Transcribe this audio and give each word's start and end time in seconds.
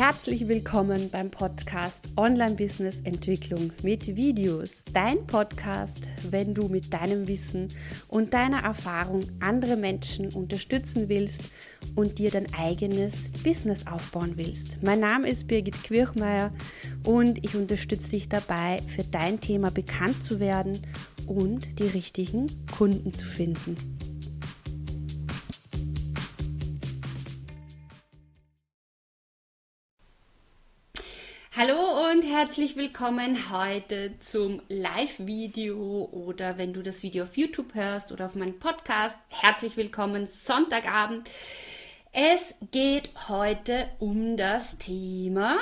Herzlich 0.00 0.48
willkommen 0.48 1.10
beim 1.10 1.30
Podcast 1.30 2.08
Online 2.16 2.54
Business 2.54 3.00
Entwicklung 3.00 3.70
mit 3.82 4.16
Videos. 4.16 4.82
Dein 4.94 5.26
Podcast, 5.26 6.08
wenn 6.30 6.54
du 6.54 6.68
mit 6.68 6.90
deinem 6.90 7.28
Wissen 7.28 7.68
und 8.08 8.32
deiner 8.32 8.62
Erfahrung 8.62 9.20
andere 9.40 9.76
Menschen 9.76 10.32
unterstützen 10.32 11.10
willst 11.10 11.50
und 11.96 12.18
dir 12.18 12.30
dein 12.30 12.46
eigenes 12.54 13.28
Business 13.44 13.86
aufbauen 13.86 14.38
willst. 14.38 14.82
Mein 14.82 15.00
Name 15.00 15.28
ist 15.28 15.46
Birgit 15.48 15.84
Quirchmeier 15.84 16.50
und 17.04 17.44
ich 17.44 17.54
unterstütze 17.54 18.12
dich 18.12 18.30
dabei, 18.30 18.78
für 18.86 19.04
dein 19.04 19.38
Thema 19.38 19.70
bekannt 19.70 20.24
zu 20.24 20.40
werden 20.40 20.78
und 21.26 21.78
die 21.78 21.88
richtigen 21.88 22.46
Kunden 22.74 23.12
zu 23.12 23.26
finden. 23.26 23.76
Herzlich 32.30 32.76
willkommen 32.76 33.50
heute 33.50 34.14
zum 34.20 34.62
Live-Video 34.68 36.08
oder 36.12 36.58
wenn 36.58 36.72
du 36.72 36.80
das 36.80 37.02
Video 37.02 37.24
auf 37.24 37.36
YouTube 37.36 37.74
hörst 37.74 38.12
oder 38.12 38.26
auf 38.26 38.36
meinem 38.36 38.56
Podcast, 38.60 39.18
herzlich 39.30 39.76
willkommen 39.76 40.26
Sonntagabend. 40.26 41.28
Es 42.12 42.54
geht 42.70 43.10
heute 43.28 43.90
um 43.98 44.36
das 44.36 44.78
Thema 44.78 45.58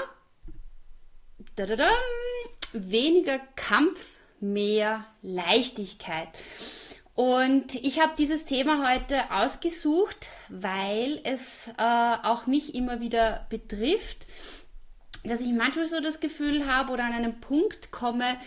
weniger 2.74 3.38
Kampf, 3.56 4.10
mehr 4.38 5.06
Leichtigkeit. 5.22 6.28
Und 7.14 7.74
ich 7.76 7.98
habe 7.98 8.12
dieses 8.18 8.44
Thema 8.44 8.92
heute 8.92 9.32
ausgesucht, 9.32 10.28
weil 10.50 11.18
es 11.24 11.68
äh, 11.78 11.82
auch 11.82 12.46
mich 12.46 12.74
immer 12.74 13.00
wieder 13.00 13.46
betrifft 13.48 14.26
dass 15.24 15.40
ich 15.40 15.52
manchmal 15.52 15.86
so 15.86 16.00
das 16.00 16.20
Gefühl 16.20 16.66
habe 16.66 16.92
oder 16.92 17.04
an 17.04 17.12
einen 17.12 17.40
Punkt 17.40 17.90
komme, 17.90 18.38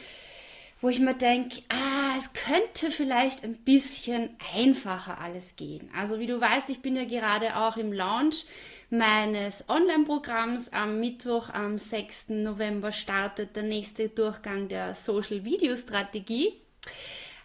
wo 0.81 0.89
ich 0.89 0.99
mir 0.99 1.13
denke, 1.13 1.61
ah, 1.69 2.17
es 2.17 2.33
könnte 2.33 2.91
vielleicht 2.91 3.43
ein 3.43 3.55
bisschen 3.55 4.35
einfacher 4.55 5.19
alles 5.19 5.55
gehen. 5.55 5.89
Also 5.95 6.19
wie 6.19 6.25
du 6.25 6.41
weißt, 6.41 6.69
ich 6.69 6.81
bin 6.81 6.95
ja 6.95 7.05
gerade 7.05 7.55
auch 7.55 7.77
im 7.77 7.93
Launch 7.93 8.45
meines 8.89 9.69
Online-Programms. 9.69 10.73
Am 10.73 10.99
Mittwoch, 10.99 11.49
am 11.49 11.77
6. 11.77 12.29
November 12.29 12.91
startet 12.91 13.55
der 13.55 13.63
nächste 13.63 14.09
Durchgang 14.09 14.67
der 14.67 14.95
Social 14.95 15.43
Video 15.45 15.75
Strategie. 15.75 16.53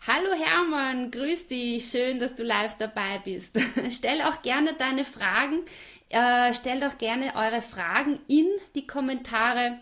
Hallo 0.06 0.32
Hermann, 0.38 1.10
grüß 1.10 1.48
dich, 1.48 1.90
schön, 1.90 2.20
dass 2.20 2.34
du 2.36 2.44
live 2.44 2.76
dabei 2.78 3.18
bist. 3.24 3.58
Stell 3.90 4.22
auch 4.22 4.40
gerne 4.42 4.74
deine 4.74 5.04
Fragen 5.04 5.64
äh, 6.10 6.54
stellt 6.54 6.84
auch 6.84 6.98
gerne 6.98 7.34
eure 7.34 7.62
Fragen 7.62 8.20
in 8.28 8.46
die 8.74 8.86
Kommentare, 8.86 9.78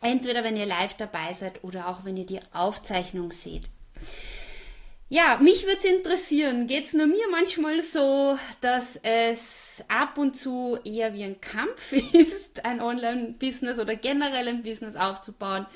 entweder 0.00 0.44
wenn 0.44 0.56
ihr 0.56 0.66
live 0.66 0.94
dabei 0.94 1.32
seid 1.32 1.64
oder 1.64 1.88
auch 1.88 2.04
wenn 2.04 2.16
ihr 2.16 2.26
die 2.26 2.40
Aufzeichnung 2.52 3.32
seht. 3.32 3.64
Ja, 5.08 5.38
mich 5.38 5.64
würde 5.64 5.78
es 5.78 5.84
interessieren, 5.84 6.66
geht 6.66 6.86
es 6.86 6.92
nur 6.92 7.06
mir 7.06 7.28
manchmal 7.30 7.80
so, 7.80 8.38
dass 8.60 8.96
es 9.02 9.84
ab 9.86 10.18
und 10.18 10.36
zu 10.36 10.78
eher 10.84 11.14
wie 11.14 11.22
ein 11.22 11.40
Kampf 11.40 11.92
ist, 12.12 12.64
ein 12.64 12.80
Online-Business 12.80 13.78
oder 13.78 13.94
generell 13.94 14.48
ein 14.48 14.62
Business 14.62 14.96
aufzubauen? 14.96 15.66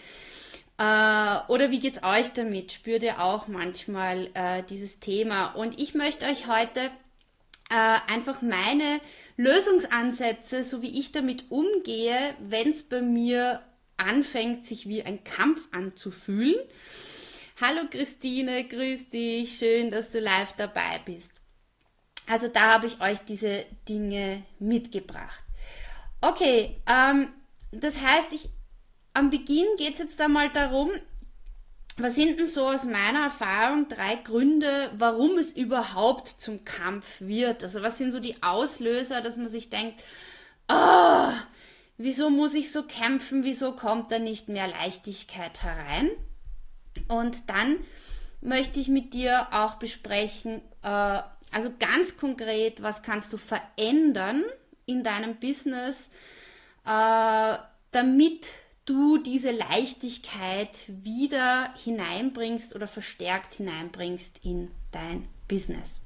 Äh, 0.80 1.40
oder 1.48 1.70
wie 1.70 1.78
geht 1.78 1.98
es 1.98 2.02
euch 2.02 2.32
damit? 2.32 2.72
Spürt 2.72 3.02
ihr 3.02 3.20
auch 3.20 3.48
manchmal 3.48 4.30
äh, 4.32 4.62
dieses 4.62 4.98
Thema? 4.98 5.48
Und 5.48 5.78
ich 5.78 5.92
möchte 5.92 6.24
euch 6.24 6.46
heute 6.46 6.80
äh, 7.68 7.98
einfach 8.10 8.40
meine 8.40 9.00
Lösungsansätze, 9.36 10.62
so 10.62 10.80
wie 10.80 10.98
ich 10.98 11.12
damit 11.12 11.50
umgehe, 11.50 12.34
wenn 12.40 12.70
es 12.70 12.82
bei 12.82 13.02
mir 13.02 13.60
anfängt, 13.98 14.64
sich 14.64 14.88
wie 14.88 15.02
ein 15.02 15.22
Kampf 15.22 15.68
anzufühlen. 15.70 16.56
Hallo 17.60 17.82
Christine, 17.90 18.66
grüß 18.66 19.10
dich, 19.10 19.58
schön, 19.58 19.90
dass 19.90 20.08
du 20.08 20.19
live 20.19 20.54
dabei 20.54 20.98
bist. 21.04 21.42
Also 22.26 22.48
da 22.48 22.72
habe 22.72 22.86
ich 22.86 23.02
euch 23.02 23.19
diese 23.19 23.66
Dinge 23.86 24.44
mitgebracht. 24.58 25.44
Okay, 26.22 26.80
ähm, 26.90 27.28
das 27.70 28.00
heißt, 28.00 28.32
ich, 28.32 28.48
am 29.12 29.31
Beginn 29.31 29.66
geht 29.76 29.94
es 29.94 29.98
jetzt 29.98 30.21
einmal 30.21 30.50
darum, 30.50 30.91
was 31.97 32.15
sind 32.15 32.38
denn 32.38 32.48
so 32.48 32.66
aus 32.66 32.84
meiner 32.84 33.25
Erfahrung 33.25 33.88
drei 33.88 34.16
Gründe, 34.16 34.91
warum 34.97 35.37
es 35.37 35.53
überhaupt 35.53 36.28
zum 36.28 36.65
Kampf 36.65 37.20
wird? 37.20 37.62
Also 37.62 37.82
was 37.82 37.99
sind 37.99 38.12
so 38.12 38.20
die 38.20 38.43
Auslöser, 38.43 39.20
dass 39.20 39.37
man 39.37 39.49
sich 39.49 39.69
denkt, 39.69 40.03
oh, 40.69 41.28
wieso 41.99 42.31
muss 42.31 42.54
ich 42.54 42.72
so 42.72 42.84
kämpfen, 42.84 43.44
wieso 43.44 43.72
kommt 43.72 44.10
da 44.10 44.19
nicht 44.19 44.49
mehr 44.49 44.69
Leichtigkeit 44.69 45.62
herein? 45.62 46.10
Und 47.09 47.50
dann 47.50 47.78
möchte 48.41 48.81
ich 48.81 48.88
mit 48.88 49.12
dir 49.12 49.49
auch 49.50 49.75
besprechen, 49.75 50.62
äh, 50.82 51.20
also 51.53 51.70
ganz 51.78 52.16
konkret, 52.16 52.82
was 52.82 53.03
kannst 53.03 53.32
du 53.32 53.37
verändern 53.37 54.44
in 54.87 55.03
deinem 55.03 55.37
Business, 55.37 56.10
äh, 56.87 57.59
damit 57.91 58.49
du 58.86 59.18
diese 59.18 59.50
Leichtigkeit 59.50 60.84
wieder 60.88 61.74
hineinbringst 61.76 62.74
oder 62.74 62.86
verstärkt 62.86 63.54
hineinbringst 63.54 64.44
in 64.44 64.70
dein 64.92 65.28
Business. 65.48 66.00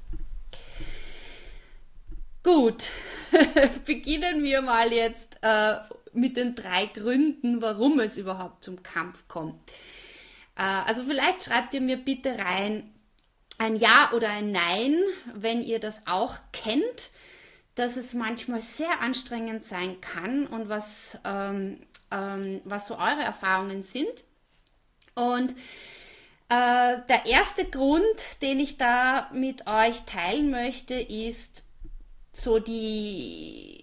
Gut, 2.43 2.91
beginnen 3.85 4.43
wir 4.43 4.61
mal 4.61 4.93
jetzt 4.93 5.37
äh, 5.41 5.77
mit 6.13 6.37
den 6.37 6.53
drei 6.53 6.85
Gründen, 6.85 7.61
warum 7.61 7.99
es 7.99 8.17
überhaupt 8.17 8.63
zum 8.63 8.83
Kampf 8.83 9.27
kommt. 9.27 9.59
Äh, 10.55 10.61
also 10.61 11.03
vielleicht 11.05 11.43
schreibt 11.43 11.73
ihr 11.73 11.81
mir 11.81 11.97
bitte 11.97 12.37
rein 12.37 12.91
ein 13.57 13.77
Ja 13.77 14.11
oder 14.13 14.29
ein 14.29 14.51
Nein, 14.51 15.01
wenn 15.33 15.63
ihr 15.63 15.79
das 15.79 16.03
auch 16.05 16.37
kennt, 16.51 17.09
dass 17.75 17.97
es 17.97 18.13
manchmal 18.13 18.61
sehr 18.61 19.01
anstrengend 19.01 19.65
sein 19.65 19.99
kann 20.01 20.47
und 20.47 20.69
was 20.69 21.17
ähm, 21.25 21.79
ähm, 22.15 22.61
was 22.63 22.87
so 22.87 22.95
eure 22.95 23.23
Erfahrungen 23.23 23.83
sind. 23.83 24.23
Und 25.15 25.51
äh, 26.49 26.97
der 27.09 27.25
erste 27.25 27.65
Grund, 27.65 28.03
den 28.41 28.59
ich 28.59 28.77
da 28.77 29.29
mit 29.33 29.67
euch 29.67 30.01
teilen 30.05 30.51
möchte, 30.51 30.95
ist 30.95 31.63
so 32.31 32.59
die 32.59 33.81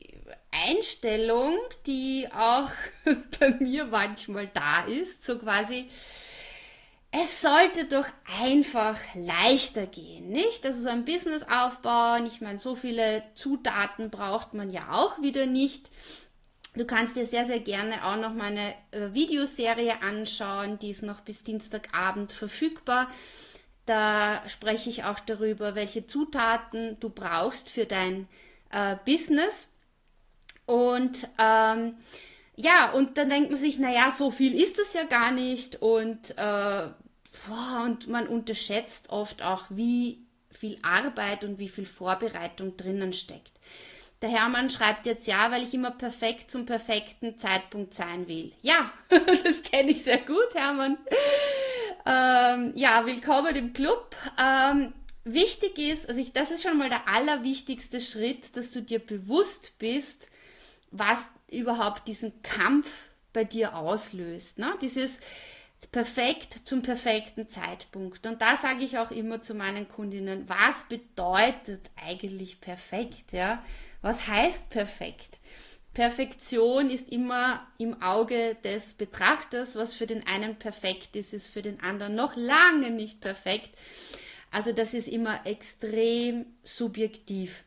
Einstellung, 0.51 1.57
die 1.87 2.29
auch 2.37 2.71
bei 3.41 3.51
mir 3.59 3.87
manchmal 3.87 4.47
da 4.49 4.85
ist, 4.85 5.25
so 5.25 5.39
quasi, 5.39 5.91
es 7.11 7.43
sollte 7.43 7.85
doch 7.87 8.07
einfach 8.41 8.99
leichter 9.15 9.87
gehen, 9.87 10.31
nicht? 10.31 10.65
Das 10.65 10.77
ist 10.77 10.87
ein 10.87 11.05
Business 11.05 11.43
aufbauen. 11.43 12.27
Ich 12.27 12.41
meine, 12.41 12.59
so 12.59 12.75
viele 12.75 13.23
Zutaten 13.35 14.09
braucht 14.09 14.55
man 14.55 14.71
ja 14.71 14.93
auch 14.93 15.21
wieder 15.21 15.45
nicht. 15.45 15.91
Du 16.75 16.87
kannst 16.87 17.17
dir 17.17 17.27
sehr, 17.27 17.45
sehr 17.45 17.61
gerne 17.61 18.05
auch 18.05 18.17
noch 18.17 18.33
meine 18.33 18.75
äh, 18.93 19.13
Videoserie 19.13 20.01
anschauen, 20.01 20.79
die 20.79 20.91
ist 20.91 21.03
noch 21.03 21.21
bis 21.21 21.45
Dienstagabend 21.45 22.33
verfügbar. 22.33 23.11
Da 23.85 24.43
spreche 24.49 24.89
ich 24.89 25.05
auch 25.05 25.21
darüber, 25.21 25.75
welche 25.75 26.07
Zutaten 26.07 26.97
du 27.01 27.11
brauchst 27.11 27.69
für 27.69 27.85
dein 27.85 28.27
äh, 28.71 28.97
Business. 29.05 29.69
Und 30.65 31.29
ähm, 31.39 31.97
ja, 32.57 32.93
und 32.93 33.19
dann 33.19 33.29
denkt 33.29 33.51
man 33.51 33.59
sich, 33.59 33.79
naja, 33.79 34.11
so 34.11 34.31
viel 34.31 34.59
ist 34.59 34.79
es 34.79 34.95
ja 34.95 35.05
gar 35.05 35.31
nicht. 35.31 35.83
Und, 35.83 36.39
äh, 36.39 36.89
und 37.85 38.09
man 38.09 38.29
unterschätzt 38.29 39.11
oft 39.11 39.43
auch, 39.43 39.67
wie 39.69 40.25
viel 40.51 40.79
Arbeit 40.83 41.45
und 41.45 41.59
wie 41.59 41.69
viel 41.69 41.87
Vorbereitung 41.87 42.77
drinnen 42.79 43.13
steckt. 43.13 43.52
Der 44.23 44.31
Hermann 44.31 44.71
schreibt 44.71 45.05
jetzt 45.07 45.27
ja, 45.27 45.51
weil 45.51 45.65
ich 45.65 45.75
immer 45.75 45.91
perfekt 45.91 46.49
zum 46.49 46.65
perfekten 46.65 47.39
Zeitpunkt 47.39 47.93
sein 47.93 48.29
will. 48.29 48.53
Ja, 48.63 48.93
das 49.45 49.63
kenne 49.63 49.91
ich 49.91 50.05
sehr 50.05 50.19
gut, 50.19 50.55
Hermann. 50.55 50.97
Ähm, 52.07 52.73
ja, 52.77 53.05
willkommen 53.05 53.57
im 53.57 53.73
Club. 53.73 54.15
Ähm, 54.41 54.93
wichtig 55.25 55.77
ist, 55.77 56.09
also 56.09 56.21
ich, 56.21 56.33
das 56.33 56.53
ist 56.53 56.63
schon 56.63 56.79
mal 56.79 56.89
der 56.89 57.09
allerwichtigste 57.09 58.01
Schritt, 58.01 58.57
dass 58.57 58.71
du 58.71 58.81
dir 58.81 59.01
bewusst 59.01 59.77
bist, 59.81 60.29
was 60.93 61.29
überhaupt 61.51 62.07
diesen 62.07 62.43
Kampf 62.43 63.09
bei 63.33 63.43
dir 63.43 63.77
auslöst. 63.77 64.61
Ne? 64.61 64.73
Dieses 64.81 65.19
perfekt 65.91 66.61
zum 66.65 66.83
perfekten 66.83 67.49
Zeitpunkt. 67.49 68.27
Und 68.27 68.41
da 68.41 68.57
sage 68.57 68.85
ich 68.85 68.99
auch 68.99 69.11
immer 69.11 69.43
zu 69.43 69.55
meinen 69.55 69.89
Kundinnen, 69.89 70.49
was 70.49 70.85
bedeutet 70.85 71.91
eigentlich 71.97 72.61
perfekt? 72.61 73.33
Ja? 73.33 73.63
Was 74.01 74.29
heißt 74.29 74.71
perfekt? 74.71 75.41
Perfektion 75.95 76.89
ist 76.89 77.11
immer 77.11 77.67
im 77.79 78.01
Auge 78.01 78.57
des 78.65 78.95
Betrachters. 78.95 79.77
Was 79.77 79.93
für 79.93 80.07
den 80.07 80.27
einen 80.27 80.57
perfekt 80.57 81.17
ist, 81.17 81.35
ist 81.35 81.49
für 81.49 81.63
den 81.63 81.81
anderen 81.81 82.15
noch 82.15 82.37
lange 82.37 82.91
nicht 82.91 83.21
perfekt. 83.21 83.71
Also 84.51 84.73
das 84.73 84.95
ist 84.95 85.09
immer 85.09 85.47
extrem 85.47 86.47
subjektiv. 86.63 87.65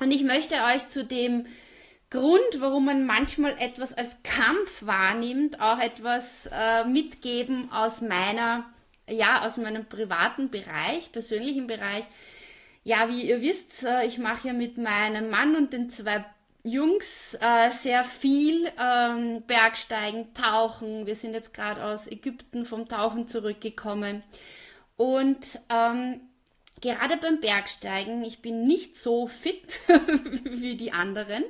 Und 0.00 0.10
ich 0.10 0.24
möchte 0.24 0.54
euch 0.74 0.88
zu 0.88 1.04
dem 1.04 1.46
Grund, 2.12 2.60
warum 2.60 2.84
man 2.84 3.06
manchmal 3.06 3.56
etwas 3.58 3.94
als 3.94 4.18
Kampf 4.22 4.84
wahrnimmt, 4.84 5.62
auch 5.62 5.78
etwas 5.78 6.46
äh, 6.52 6.84
mitgeben 6.84 7.72
aus 7.72 8.02
meiner, 8.02 8.66
ja, 9.08 9.46
aus 9.46 9.56
meinem 9.56 9.86
privaten 9.86 10.50
Bereich, 10.50 11.10
persönlichen 11.10 11.66
Bereich. 11.66 12.04
Ja, 12.84 13.08
wie 13.08 13.22
ihr 13.22 13.40
wisst, 13.40 13.84
äh, 13.84 14.04
ich 14.04 14.18
mache 14.18 14.48
ja 14.48 14.52
mit 14.52 14.76
meinem 14.76 15.30
Mann 15.30 15.56
und 15.56 15.72
den 15.72 15.88
zwei 15.88 16.22
Jungs 16.64 17.32
äh, 17.40 17.70
sehr 17.70 18.04
viel 18.04 18.70
ähm, 18.78 19.42
Bergsteigen, 19.46 20.34
Tauchen. 20.34 21.06
Wir 21.06 21.16
sind 21.16 21.32
jetzt 21.32 21.54
gerade 21.54 21.82
aus 21.82 22.06
Ägypten 22.06 22.66
vom 22.66 22.88
Tauchen 22.88 23.26
zurückgekommen. 23.26 24.22
Und 24.98 25.60
ähm, 25.74 26.20
gerade 26.82 27.16
beim 27.16 27.40
Bergsteigen, 27.40 28.22
ich 28.22 28.42
bin 28.42 28.64
nicht 28.64 28.98
so 28.98 29.28
fit 29.28 29.80
wie 30.44 30.76
die 30.76 30.92
anderen. 30.92 31.44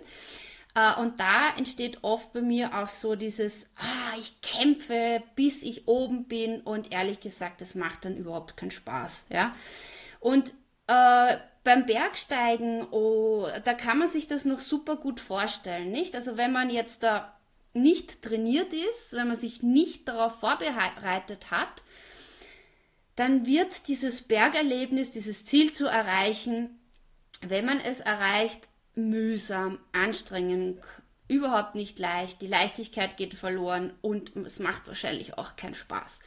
Äh, 0.75 1.01
und 1.01 1.21
da 1.21 1.55
entsteht 1.57 1.99
oft 2.03 2.33
bei 2.33 2.41
mir 2.41 2.79
auch 2.79 2.89
so 2.89 3.15
dieses, 3.15 3.69
ah, 3.77 4.17
ich 4.19 4.41
kämpfe, 4.41 5.23
bis 5.35 5.63
ich 5.63 5.87
oben 5.89 6.25
bin. 6.25 6.61
Und 6.61 6.93
ehrlich 6.93 7.21
gesagt, 7.21 7.61
das 7.61 7.75
macht 7.75 8.05
dann 8.05 8.17
überhaupt 8.17 8.57
keinen 8.57 8.71
Spaß. 8.71 9.27
Ja? 9.29 9.55
Und 10.21 10.55
äh, 10.87 11.37
beim 11.65 11.87
Bergsteigen, 11.87 12.87
oh, 12.91 13.47
da 13.65 13.75
kann 13.75 13.99
man 13.99 14.09
sich 14.09 14.27
das 14.27 14.45
noch 14.45 14.59
super 14.59 14.97
gut 14.97 15.21
vorstellen, 15.21 15.93
nicht? 15.93 16.15
Also 16.17 16.37
wenn 16.37 16.53
man 16.53 16.71
jetzt 16.71 17.03
da 17.03 17.37
nicht 17.73 18.23
trainiert 18.23 18.73
ist, 18.73 19.13
wenn 19.15 19.29
man 19.29 19.37
sich 19.37 19.63
nicht 19.63 20.09
darauf 20.09 20.41
vorbereitet 20.41 21.51
hat, 21.51 21.83
dann 23.17 23.47
wird 23.47 23.89
dieses 23.89 24.23
Bergerlebnis, 24.23 25.11
dieses 25.11 25.45
Ziel 25.45 25.73
zu 25.73 25.87
erreichen, 25.87 26.81
wenn 27.41 27.65
man 27.65 27.81
es 27.81 28.01
erreicht, 28.01 28.69
mühsam, 28.95 29.79
anstrengend, 29.93 30.81
überhaupt 31.29 31.75
nicht 31.75 31.99
leicht. 31.99 32.43
Die 32.43 32.47
Leichtigkeit 32.47 33.17
geht 33.17 33.35
verloren 33.35 33.93
und 34.03 34.37
es 34.37 34.59
macht 34.59 34.87
wahrscheinlich 34.87 35.39
auch 35.39 35.57
keinen 35.57 35.75
Spaß. 35.75 36.21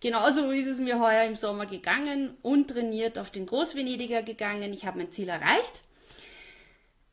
Genauso 0.00 0.50
ist 0.50 0.66
es 0.66 0.78
mir 0.78 0.98
heuer 0.98 1.24
im 1.24 1.36
Sommer 1.36 1.66
gegangen, 1.66 2.36
untrainiert 2.42 3.18
auf 3.18 3.30
den 3.30 3.46
Großvenediger 3.46 4.22
gegangen. 4.22 4.72
Ich 4.72 4.86
habe 4.86 4.98
mein 4.98 5.12
Ziel 5.12 5.28
erreicht. 5.28 5.82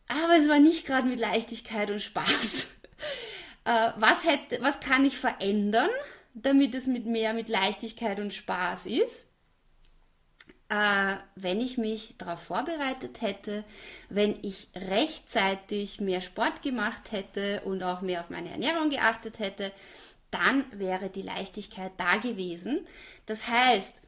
Aber 0.07 0.37
es 0.37 0.47
war 0.47 0.59
nicht 0.59 0.85
gerade 0.85 1.07
mit 1.07 1.19
Leichtigkeit 1.19 1.89
und 1.89 2.01
Spaß. 2.01 2.67
äh, 3.65 3.91
was, 3.97 4.25
hätte, 4.25 4.61
was 4.61 4.79
kann 4.79 5.05
ich 5.05 5.17
verändern, 5.17 5.89
damit 6.33 6.75
es 6.75 6.87
mit 6.87 7.05
mehr 7.05 7.33
mit 7.33 7.49
Leichtigkeit 7.49 8.19
und 8.19 8.33
Spaß 8.33 8.85
ist? 8.85 9.27
Äh, 10.73 11.17
wenn 11.35 11.61
ich 11.61 11.77
mich 11.77 12.15
darauf 12.17 12.41
vorbereitet 12.41 13.21
hätte, 13.21 13.63
wenn 14.09 14.39
ich 14.41 14.69
rechtzeitig 14.73 16.01
mehr 16.01 16.21
Sport 16.21 16.63
gemacht 16.63 17.11
hätte 17.11 17.61
und 17.65 17.83
auch 17.83 18.01
mehr 18.01 18.21
auf 18.21 18.31
meine 18.31 18.49
Ernährung 18.49 18.89
geachtet 18.89 19.37
hätte, 19.37 19.71
dann 20.31 20.65
wäre 20.71 21.11
die 21.11 21.21
Leichtigkeit 21.21 21.91
da 21.97 22.17
gewesen. 22.17 22.87
Das 23.27 23.47
heißt, 23.47 24.01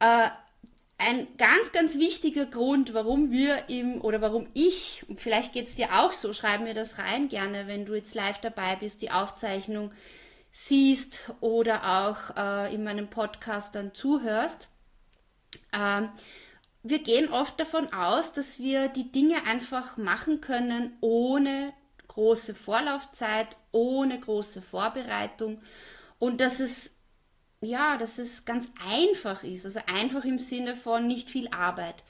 äh, 0.00 0.28
ein 0.98 1.28
ganz, 1.38 1.70
ganz 1.70 1.96
wichtiger 1.98 2.46
Grund, 2.46 2.94
warum 2.94 3.30
wir 3.30 3.68
im 3.68 4.00
oder 4.00 4.20
warum 4.20 4.48
ich, 4.54 5.04
und 5.08 5.20
vielleicht 5.20 5.52
geht 5.52 5.68
es 5.68 5.76
dir 5.76 6.00
auch 6.00 6.10
so, 6.10 6.32
schreib 6.32 6.62
mir 6.62 6.74
das 6.74 6.98
rein 6.98 7.28
gerne, 7.28 7.68
wenn 7.68 7.86
du 7.86 7.94
jetzt 7.94 8.16
live 8.16 8.40
dabei 8.40 8.74
bist, 8.74 9.02
die 9.02 9.12
Aufzeichnung 9.12 9.92
siehst 10.50 11.30
oder 11.40 12.08
auch 12.08 12.36
äh, 12.36 12.74
in 12.74 12.82
meinem 12.82 13.06
Podcast 13.06 13.76
dann 13.76 13.94
zuhörst. 13.94 14.68
Ähm, 15.72 16.10
wir 16.82 16.98
gehen 16.98 17.30
oft 17.30 17.58
davon 17.60 17.92
aus, 17.92 18.32
dass 18.32 18.58
wir 18.58 18.88
die 18.88 19.12
Dinge 19.12 19.44
einfach 19.44 19.96
machen 19.96 20.40
können 20.40 20.96
ohne 21.00 21.72
große 22.08 22.54
Vorlaufzeit, 22.54 23.56
ohne 23.70 24.18
große 24.18 24.62
Vorbereitung 24.62 25.60
und 26.18 26.40
dass 26.40 26.60
es 26.60 26.92
ja, 27.62 27.96
dass 27.96 28.18
es 28.18 28.44
ganz 28.44 28.68
einfach 28.90 29.44
ist, 29.44 29.64
also 29.64 29.80
einfach 29.86 30.24
im 30.24 30.38
Sinne 30.40 30.74
von 30.74 31.06
nicht 31.06 31.30
viel 31.30 31.48
Arbeit. 31.48 32.02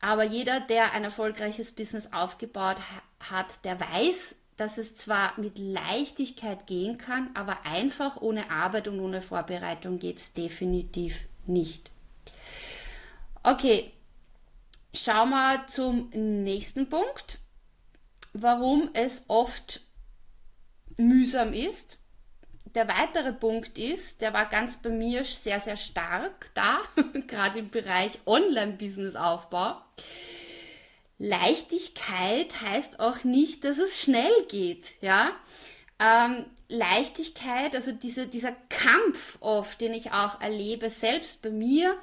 Aber 0.00 0.24
jeder, 0.24 0.60
der 0.60 0.92
ein 0.92 1.04
erfolgreiches 1.04 1.72
Business 1.72 2.12
aufgebaut 2.12 2.76
hat, 3.18 3.64
der 3.64 3.80
weiß, 3.80 4.36
dass 4.56 4.78
es 4.78 4.94
zwar 4.94 5.38
mit 5.40 5.58
Leichtigkeit 5.58 6.66
gehen 6.66 6.98
kann, 6.98 7.30
aber 7.34 7.64
einfach 7.64 8.20
ohne 8.20 8.50
Arbeit 8.50 8.88
und 8.88 9.00
ohne 9.00 9.22
Vorbereitung 9.22 9.98
geht 9.98 10.18
es 10.18 10.34
definitiv 10.34 11.20
nicht. 11.46 11.90
Okay, 13.48 13.92
schauen 14.92 15.30
wir 15.30 15.68
zum 15.68 16.10
nächsten 16.10 16.88
Punkt, 16.88 17.38
warum 18.32 18.90
es 18.92 19.22
oft 19.28 19.82
mühsam 20.96 21.52
ist. 21.52 22.00
Der 22.74 22.88
weitere 22.88 23.32
Punkt 23.32 23.78
ist, 23.78 24.20
der 24.20 24.32
war 24.32 24.46
ganz 24.46 24.78
bei 24.78 24.88
mir 24.88 25.24
sehr, 25.24 25.60
sehr 25.60 25.76
stark 25.76 26.50
da, 26.54 26.80
gerade 27.28 27.60
im 27.60 27.70
Bereich 27.70 28.18
Online-Business-Aufbau. 28.26 29.80
Leichtigkeit 31.18 32.62
heißt 32.62 32.98
auch 32.98 33.22
nicht, 33.22 33.62
dass 33.62 33.78
es 33.78 34.02
schnell 34.02 34.44
geht, 34.48 35.00
ja. 35.02 35.30
Ähm, 36.00 36.46
Leichtigkeit, 36.68 37.76
also 37.76 37.92
diese, 37.92 38.26
dieser 38.26 38.56
Kampf 38.68 39.38
oft, 39.38 39.80
den 39.80 39.94
ich 39.94 40.10
auch 40.10 40.40
erlebe, 40.40 40.90
selbst 40.90 41.42
bei 41.42 41.50
mir, 41.50 41.96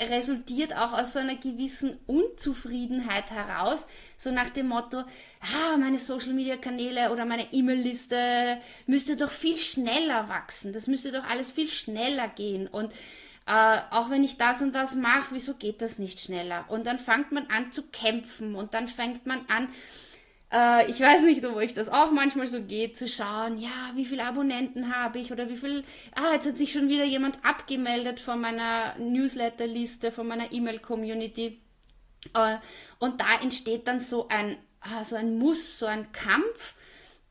resultiert 0.00 0.74
auch 0.74 0.92
aus 0.94 1.12
so 1.12 1.18
einer 1.18 1.36
gewissen 1.36 1.98
Unzufriedenheit 2.06 3.30
heraus, 3.30 3.86
so 4.16 4.30
nach 4.30 4.50
dem 4.50 4.68
Motto, 4.68 4.98
ah, 4.98 5.76
meine 5.78 5.98
Social 5.98 6.32
Media 6.32 6.56
Kanäle 6.56 7.12
oder 7.12 7.26
meine 7.26 7.52
E-Mail-Liste 7.52 8.58
müsste 8.86 9.16
doch 9.16 9.30
viel 9.30 9.58
schneller 9.58 10.28
wachsen, 10.28 10.72
das 10.72 10.86
müsste 10.86 11.12
doch 11.12 11.24
alles 11.24 11.52
viel 11.52 11.68
schneller 11.68 12.28
gehen. 12.28 12.66
Und 12.66 12.92
äh, 13.46 13.78
auch 13.90 14.08
wenn 14.08 14.24
ich 14.24 14.38
das 14.38 14.62
und 14.62 14.74
das 14.74 14.94
mache, 14.94 15.34
wieso 15.34 15.54
geht 15.54 15.82
das 15.82 15.98
nicht 15.98 16.20
schneller? 16.20 16.64
Und 16.68 16.86
dann 16.86 16.98
fängt 16.98 17.32
man 17.32 17.48
an 17.48 17.72
zu 17.72 17.82
kämpfen 17.82 18.54
und 18.54 18.72
dann 18.72 18.88
fängt 18.88 19.26
man 19.26 19.44
an, 19.48 19.68
äh, 20.52 20.90
ich 20.90 21.00
weiß 21.00 21.22
nicht, 21.22 21.44
ob 21.44 21.56
euch 21.56 21.74
das 21.74 21.88
auch 21.88 22.10
manchmal 22.10 22.46
so 22.46 22.62
geht, 22.62 22.96
zu 22.96 23.08
schauen, 23.08 23.58
ja, 23.58 23.92
wie 23.94 24.04
viele 24.04 24.24
Abonnenten 24.24 24.94
habe 24.94 25.18
ich 25.18 25.32
oder 25.32 25.48
wie 25.48 25.56
viel, 25.56 25.84
ah, 26.14 26.34
jetzt 26.34 26.46
hat 26.46 26.58
sich 26.58 26.72
schon 26.72 26.88
wieder 26.88 27.04
jemand 27.04 27.38
abgemeldet 27.44 28.20
von 28.20 28.40
meiner 28.40 28.94
Newsletterliste, 28.98 30.12
von 30.12 30.28
meiner 30.28 30.52
E-Mail-Community. 30.52 31.60
Äh, 32.34 32.56
und 32.98 33.20
da 33.20 33.40
entsteht 33.42 33.88
dann 33.88 33.98
so 33.98 34.28
ein, 34.28 34.58
ah, 34.80 35.04
so 35.04 35.16
ein 35.16 35.38
Muss, 35.38 35.78
so 35.78 35.86
ein 35.86 36.12
Kampf, 36.12 36.74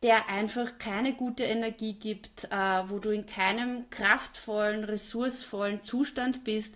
der 0.02 0.30
einfach 0.30 0.80
keine 0.80 1.14
gute 1.14 1.44
Energie 1.44 1.94
gibt, 1.94 2.46
äh, 2.46 2.84
wo 2.88 2.98
du 2.98 3.12
in 3.12 3.28
keinem 3.28 3.88
kraftvollen, 3.92 4.84
ressourcevollen 4.84 5.84
Zustand 5.84 6.44
bist 6.44 6.74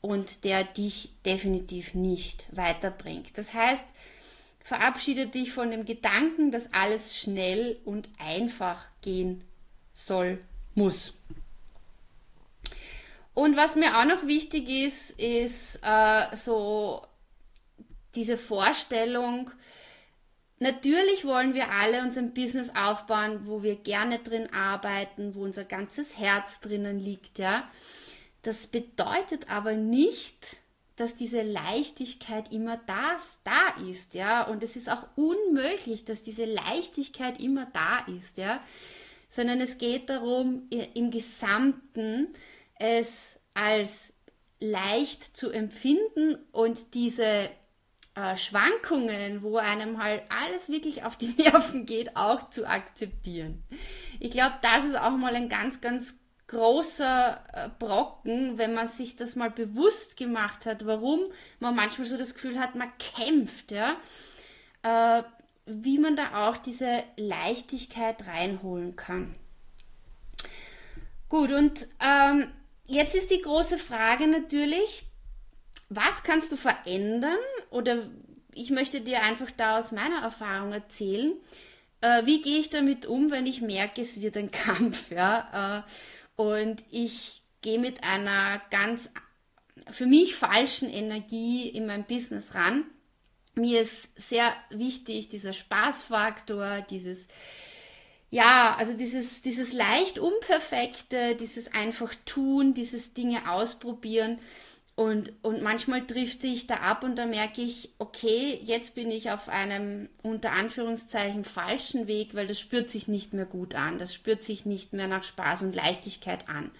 und 0.00 0.44
der 0.44 0.64
dich 0.64 1.10
definitiv 1.26 1.92
nicht 1.92 2.48
weiterbringt. 2.50 3.36
Das 3.36 3.52
heißt, 3.52 3.86
Verabschiede 4.62 5.26
dich 5.26 5.52
von 5.52 5.70
dem 5.70 5.84
Gedanken, 5.84 6.50
dass 6.50 6.72
alles 6.72 7.16
schnell 7.16 7.80
und 7.84 8.08
einfach 8.18 8.86
gehen 9.00 9.44
soll, 9.92 10.38
muss. 10.74 11.14
Und 13.34 13.56
was 13.56 13.76
mir 13.76 13.98
auch 13.98 14.04
noch 14.04 14.26
wichtig 14.26 14.68
ist, 14.68 15.10
ist 15.20 15.80
äh, 15.82 16.36
so 16.36 17.02
diese 18.14 18.36
Vorstellung, 18.36 19.50
natürlich 20.58 21.24
wollen 21.24 21.54
wir 21.54 21.70
alle 21.70 22.02
uns 22.02 22.18
ein 22.18 22.34
Business 22.34 22.74
aufbauen, 22.76 23.46
wo 23.46 23.62
wir 23.62 23.76
gerne 23.76 24.18
drin 24.18 24.52
arbeiten, 24.52 25.34
wo 25.34 25.42
unser 25.42 25.64
ganzes 25.64 26.18
Herz 26.18 26.60
drinnen 26.60 26.98
liegt, 26.98 27.38
ja. 27.38 27.70
Das 28.42 28.66
bedeutet 28.66 29.48
aber 29.50 29.74
nicht, 29.74 30.58
dass 30.96 31.16
diese 31.16 31.42
Leichtigkeit 31.42 32.52
immer 32.52 32.78
das 32.86 33.38
da 33.44 33.82
ist, 33.88 34.14
ja, 34.14 34.46
und 34.46 34.62
es 34.62 34.76
ist 34.76 34.90
auch 34.90 35.06
unmöglich, 35.16 36.04
dass 36.04 36.22
diese 36.22 36.44
Leichtigkeit 36.44 37.40
immer 37.40 37.66
da 37.66 38.00
ist, 38.16 38.38
ja, 38.38 38.60
sondern 39.28 39.60
es 39.60 39.78
geht 39.78 40.10
darum, 40.10 40.68
im 40.94 41.10
Gesamten 41.10 42.28
es 42.78 43.40
als 43.54 44.12
leicht 44.60 45.36
zu 45.36 45.50
empfinden 45.50 46.36
und 46.52 46.94
diese 46.94 47.48
äh, 48.14 48.36
Schwankungen, 48.36 49.42
wo 49.42 49.56
einem 49.56 50.02
halt 50.02 50.22
alles 50.28 50.68
wirklich 50.68 51.04
auf 51.04 51.16
die 51.16 51.28
Nerven 51.38 51.86
geht, 51.86 52.16
auch 52.16 52.50
zu 52.50 52.68
akzeptieren. 52.68 53.62
Ich 54.20 54.30
glaube, 54.30 54.54
das 54.60 54.84
ist 54.84 54.98
auch 54.98 55.12
mal 55.12 55.34
ein 55.34 55.48
ganz, 55.48 55.80
ganz 55.80 56.14
großer 56.52 57.42
äh, 57.52 57.68
Brocken, 57.78 58.58
wenn 58.58 58.74
man 58.74 58.86
sich 58.86 59.16
das 59.16 59.36
mal 59.36 59.50
bewusst 59.50 60.18
gemacht 60.18 60.66
hat, 60.66 60.86
warum 60.86 61.20
man 61.60 61.74
manchmal 61.74 62.06
so 62.06 62.18
das 62.18 62.34
Gefühl 62.34 62.60
hat, 62.60 62.74
man 62.74 62.92
kämpft, 62.98 63.72
ja, 63.72 63.96
äh, 64.82 65.22
wie 65.64 65.98
man 65.98 66.14
da 66.14 66.48
auch 66.48 66.58
diese 66.58 67.02
Leichtigkeit 67.16 68.26
reinholen 68.26 68.96
kann. 68.96 69.34
Gut, 71.30 71.52
und 71.52 71.86
ähm, 72.06 72.52
jetzt 72.84 73.14
ist 73.14 73.30
die 73.30 73.40
große 73.40 73.78
Frage 73.78 74.26
natürlich, 74.26 75.04
was 75.88 76.22
kannst 76.22 76.52
du 76.52 76.56
verändern 76.56 77.38
oder 77.70 78.02
ich 78.52 78.70
möchte 78.70 79.00
dir 79.00 79.22
einfach 79.22 79.50
da 79.56 79.78
aus 79.78 79.92
meiner 79.92 80.20
Erfahrung 80.20 80.72
erzählen, 80.72 81.32
äh, 82.02 82.26
wie 82.26 82.42
gehe 82.42 82.58
ich 82.58 82.68
damit 82.68 83.06
um, 83.06 83.30
wenn 83.30 83.46
ich 83.46 83.62
merke, 83.62 84.02
es 84.02 84.20
wird 84.20 84.36
ein 84.36 84.50
Kampf, 84.50 85.10
ja. 85.10 85.78
Äh, 85.78 85.82
und 86.36 86.84
ich 86.90 87.42
gehe 87.60 87.78
mit 87.78 88.04
einer 88.04 88.60
ganz 88.70 89.10
für 89.90 90.06
mich 90.06 90.34
falschen 90.34 90.88
Energie 90.88 91.68
in 91.68 91.86
mein 91.86 92.04
Business 92.04 92.54
ran. 92.54 92.84
Mir 93.54 93.82
ist 93.82 94.08
sehr 94.18 94.52
wichtig 94.70 95.28
dieser 95.28 95.52
Spaßfaktor, 95.52 96.82
dieses 96.88 97.26
ja, 98.32 98.74
also 98.78 98.94
dieses, 98.94 99.42
dieses 99.42 99.74
leicht 99.74 100.18
Unperfekte, 100.18 101.36
dieses 101.36 101.74
einfach 101.74 102.14
tun, 102.24 102.72
dieses 102.72 103.12
Dinge 103.12 103.50
ausprobieren. 103.50 104.38
Und, 105.02 105.32
und 105.42 105.62
manchmal 105.62 106.06
drifte 106.06 106.46
ich 106.46 106.68
da 106.68 106.76
ab 106.76 107.02
und 107.02 107.16
da 107.16 107.26
merke 107.26 107.60
ich, 107.60 107.90
okay, 107.98 108.60
jetzt 108.62 108.94
bin 108.94 109.10
ich 109.10 109.32
auf 109.32 109.48
einem 109.48 110.08
unter 110.22 110.52
Anführungszeichen 110.52 111.42
falschen 111.42 112.06
Weg, 112.06 112.36
weil 112.36 112.46
das 112.46 112.60
spürt 112.60 112.88
sich 112.88 113.08
nicht 113.08 113.32
mehr 113.32 113.44
gut 113.44 113.74
an. 113.74 113.98
Das 113.98 114.14
spürt 114.14 114.44
sich 114.44 114.64
nicht 114.64 114.92
mehr 114.92 115.08
nach 115.08 115.24
Spaß 115.24 115.62
und 115.62 115.74
Leichtigkeit 115.74 116.48
an. 116.48 116.70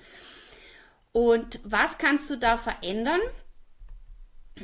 Und 1.11 1.59
was 1.65 1.99
kannst 1.99 2.31
du 2.31 2.37
da 2.37 2.59
verändern? 2.59 3.21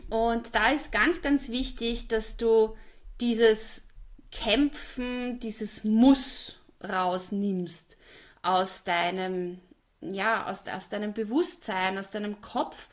Und 0.08 0.54
da 0.54 0.70
ist 0.70 0.92
ganz, 0.92 1.20
ganz 1.20 1.48
wichtig, 1.48 2.06
dass 2.06 2.36
du 2.36 2.76
dieses 3.20 3.88
Kämpfen, 4.30 5.40
dieses 5.40 5.82
Muss 5.82 6.60
rausnimmst 6.88 7.96
aus 8.42 8.84
deinem, 8.84 9.58
ja, 10.00 10.46
aus, 10.46 10.62
aus 10.72 10.90
deinem 10.90 11.12
Bewusstsein, 11.12 11.98
aus 11.98 12.10
deinem 12.10 12.40
Kopf. 12.40 12.88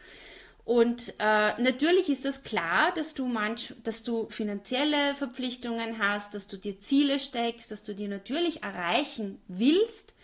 Und 0.66 1.14
äh, 1.20 1.62
natürlich 1.62 2.10
ist 2.10 2.26
es 2.26 2.42
das 2.42 2.44
klar, 2.44 2.92
dass 2.96 3.14
du 3.14 3.28
manch, 3.28 3.76
dass 3.84 4.02
du 4.02 4.28
finanzielle 4.30 5.16
Verpflichtungen 5.16 6.00
hast, 6.00 6.34
dass 6.34 6.48
du 6.48 6.58
dir 6.58 6.80
Ziele 6.80 7.20
steckst, 7.20 7.70
dass 7.70 7.84
du 7.84 7.94
die 7.94 8.08
natürlich 8.08 8.64
erreichen 8.64 9.40
willst. 9.48 10.16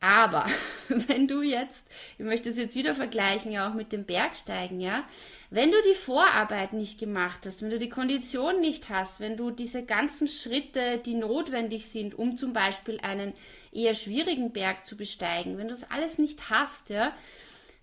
Aber 0.00 0.46
wenn 0.88 1.28
du 1.28 1.40
jetzt, 1.40 1.86
ich 2.18 2.26
möchte 2.26 2.50
es 2.50 2.56
jetzt 2.56 2.74
wieder 2.74 2.94
vergleichen, 2.94 3.52
ja 3.52 3.70
auch 3.70 3.74
mit 3.74 3.92
dem 3.92 4.04
Bergsteigen, 4.04 4.80
ja, 4.80 5.04
wenn 5.48 5.70
du 5.70 5.78
die 5.88 5.98
Vorarbeit 5.98 6.74
nicht 6.74 6.98
gemacht 6.98 7.40
hast, 7.46 7.62
wenn 7.62 7.70
du 7.70 7.78
die 7.78 7.88
Kondition 7.88 8.60
nicht 8.60 8.90
hast, 8.90 9.20
wenn 9.20 9.38
du 9.38 9.50
diese 9.50 9.82
ganzen 9.82 10.28
Schritte, 10.28 10.98
die 10.98 11.14
notwendig 11.14 11.86
sind, 11.86 12.18
um 12.18 12.36
zum 12.36 12.52
Beispiel 12.52 13.00
einen 13.00 13.32
eher 13.72 13.94
schwierigen 13.94 14.52
Berg 14.52 14.84
zu 14.84 14.96
besteigen, 14.96 15.56
wenn 15.56 15.68
du 15.68 15.74
das 15.74 15.90
alles 15.90 16.18
nicht 16.18 16.50
hast, 16.50 16.90
ja, 16.90 17.14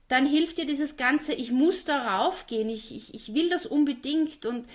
dann 0.07 0.25
hilft 0.25 0.57
dir 0.57 0.65
dieses 0.65 0.95
ganze, 0.95 1.33
ich 1.33 1.51
muss 1.51 1.83
darauf 1.83 2.47
gehen, 2.47 2.69
ich, 2.69 2.95
ich, 2.95 3.13
ich 3.13 3.33
will 3.33 3.49
das 3.49 3.65
unbedingt 3.65 4.45
und 4.45 4.65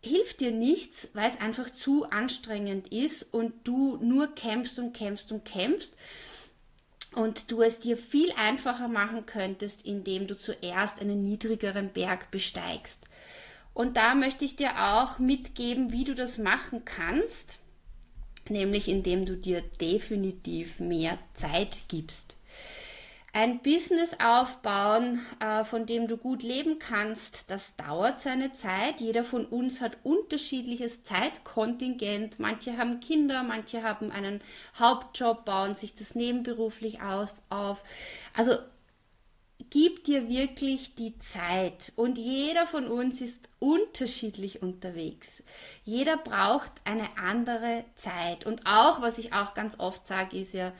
hilft 0.00 0.40
dir 0.40 0.50
nichts, 0.50 1.10
weil 1.12 1.28
es 1.28 1.40
einfach 1.40 1.70
zu 1.70 2.04
anstrengend 2.04 2.88
ist 2.92 3.22
und 3.34 3.52
du 3.64 3.96
nur 3.98 4.34
kämpfst 4.34 4.78
und 4.78 4.92
kämpfst 4.94 5.30
und 5.32 5.44
kämpfst 5.44 5.94
und 7.14 7.50
du 7.50 7.62
es 7.62 7.80
dir 7.80 7.96
viel 7.96 8.32
einfacher 8.32 8.88
machen 8.88 9.26
könntest, 9.26 9.84
indem 9.86 10.26
du 10.26 10.36
zuerst 10.36 11.00
einen 11.00 11.24
niedrigeren 11.24 11.90
Berg 11.90 12.30
besteigst. 12.30 13.04
Und 13.74 13.96
da 13.96 14.14
möchte 14.14 14.44
ich 14.44 14.56
dir 14.56 14.72
auch 14.92 15.18
mitgeben, 15.20 15.92
wie 15.92 16.04
du 16.04 16.14
das 16.14 16.38
machen 16.38 16.84
kannst, 16.84 17.60
nämlich 18.48 18.88
indem 18.88 19.24
du 19.24 19.36
dir 19.36 19.62
definitiv 19.80 20.80
mehr 20.80 21.18
Zeit 21.34 21.82
gibst 21.86 22.37
ein 23.32 23.60
Business 23.60 24.16
aufbauen, 24.20 25.20
äh, 25.40 25.64
von 25.64 25.86
dem 25.86 26.08
du 26.08 26.16
gut 26.16 26.42
leben 26.42 26.78
kannst, 26.78 27.50
das 27.50 27.76
dauert 27.76 28.20
seine 28.20 28.52
Zeit. 28.52 29.00
Jeder 29.00 29.22
von 29.22 29.44
uns 29.44 29.80
hat 29.80 29.98
unterschiedliches 30.02 31.04
Zeitkontingent. 31.04 32.38
Manche 32.38 32.76
haben 32.78 33.00
Kinder, 33.00 33.42
manche 33.42 33.82
haben 33.82 34.10
einen 34.10 34.40
Hauptjob, 34.78 35.44
bauen 35.44 35.74
sich 35.74 35.94
das 35.94 36.14
nebenberuflich 36.14 37.00
auf. 37.02 37.34
Also 38.34 38.56
gib 39.70 40.04
dir 40.04 40.28
wirklich 40.28 40.94
die 40.94 41.18
Zeit. 41.18 41.92
Und 41.96 42.16
jeder 42.16 42.66
von 42.66 42.86
uns 42.88 43.20
ist 43.20 43.48
unterschiedlich 43.58 44.62
unterwegs. 44.62 45.42
Jeder 45.84 46.16
braucht 46.16 46.72
eine 46.84 47.08
andere 47.18 47.84
Zeit. 47.94 48.46
Und 48.46 48.66
auch, 48.66 49.02
was 49.02 49.18
ich 49.18 49.32
auch 49.32 49.54
ganz 49.54 49.78
oft 49.78 50.06
sage, 50.08 50.38
ist 50.38 50.54
ja, 50.54 50.72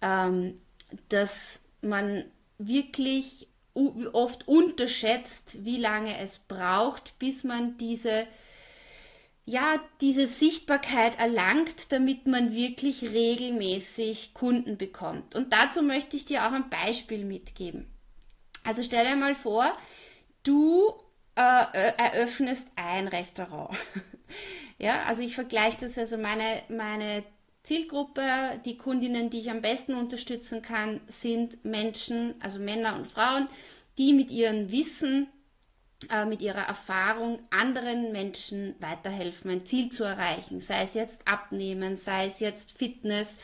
ähm, 0.00 0.60
dass 1.08 1.63
man 1.84 2.24
wirklich 2.58 3.48
oft 3.74 4.46
unterschätzt, 4.46 5.64
wie 5.64 5.78
lange 5.78 6.18
es 6.18 6.38
braucht, 6.38 7.18
bis 7.18 7.44
man 7.44 7.76
diese 7.76 8.26
ja, 9.46 9.78
diese 10.00 10.26
Sichtbarkeit 10.26 11.18
erlangt, 11.18 11.92
damit 11.92 12.26
man 12.26 12.54
wirklich 12.54 13.02
regelmäßig 13.02 14.32
Kunden 14.32 14.78
bekommt. 14.78 15.34
Und 15.34 15.52
dazu 15.52 15.82
möchte 15.82 16.16
ich 16.16 16.24
dir 16.24 16.46
auch 16.46 16.52
ein 16.52 16.70
Beispiel 16.70 17.24
mitgeben. 17.24 17.86
Also 18.64 18.82
stell 18.82 19.04
dir 19.04 19.16
mal 19.16 19.34
vor, 19.34 19.70
du 20.44 20.94
äh, 21.34 21.40
eröffnest 21.98 22.68
ein 22.76 23.06
Restaurant. 23.06 23.76
ja, 24.78 25.02
also 25.02 25.20
ich 25.20 25.34
vergleiche 25.34 25.78
das, 25.80 25.98
also 25.98 26.16
meine, 26.16 26.62
meine 26.70 27.22
Zielgruppe, 27.64 28.60
die 28.66 28.76
Kundinnen, 28.76 29.30
die 29.30 29.40
ich 29.40 29.50
am 29.50 29.62
besten 29.62 29.94
unterstützen 29.94 30.60
kann, 30.60 31.00
sind 31.06 31.64
Menschen, 31.64 32.34
also 32.40 32.58
Männer 32.58 32.94
und 32.94 33.06
Frauen, 33.06 33.48
die 33.96 34.12
mit 34.12 34.30
ihrem 34.30 34.70
Wissen, 34.70 35.28
äh, 36.10 36.26
mit 36.26 36.42
ihrer 36.42 36.66
Erfahrung 36.68 37.40
anderen 37.50 38.12
Menschen 38.12 38.74
weiterhelfen, 38.80 39.50
ein 39.50 39.66
Ziel 39.66 39.88
zu 39.88 40.04
erreichen, 40.04 40.60
sei 40.60 40.82
es 40.82 40.92
jetzt 40.92 41.26
Abnehmen, 41.26 41.96
sei 41.96 42.26
es 42.26 42.38
jetzt 42.38 42.76
Fitness, 42.76 43.38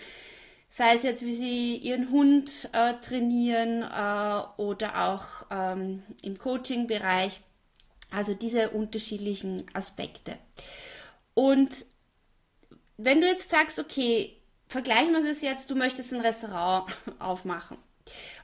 sei 0.68 0.96
es 0.96 1.02
jetzt, 1.02 1.24
wie 1.24 1.32
sie 1.32 1.76
ihren 1.76 2.10
Hund 2.10 2.68
äh, 2.72 2.94
trainieren 3.00 3.82
äh, 3.82 4.62
oder 4.62 5.08
auch 5.08 5.46
ähm, 5.50 6.02
im 6.22 6.36
Coaching-Bereich. 6.36 7.40
Also 8.10 8.34
diese 8.34 8.70
unterschiedlichen 8.70 9.64
Aspekte. 9.72 10.36
Und 11.32 11.86
wenn 13.04 13.20
du 13.20 13.26
jetzt 13.26 13.50
sagst, 13.50 13.78
okay, 13.78 14.36
vergleichen 14.68 15.12
wir 15.12 15.30
es 15.30 15.42
jetzt, 15.42 15.70
du 15.70 15.74
möchtest 15.74 16.12
ein 16.12 16.20
Restaurant 16.20 16.92
aufmachen. 17.18 17.78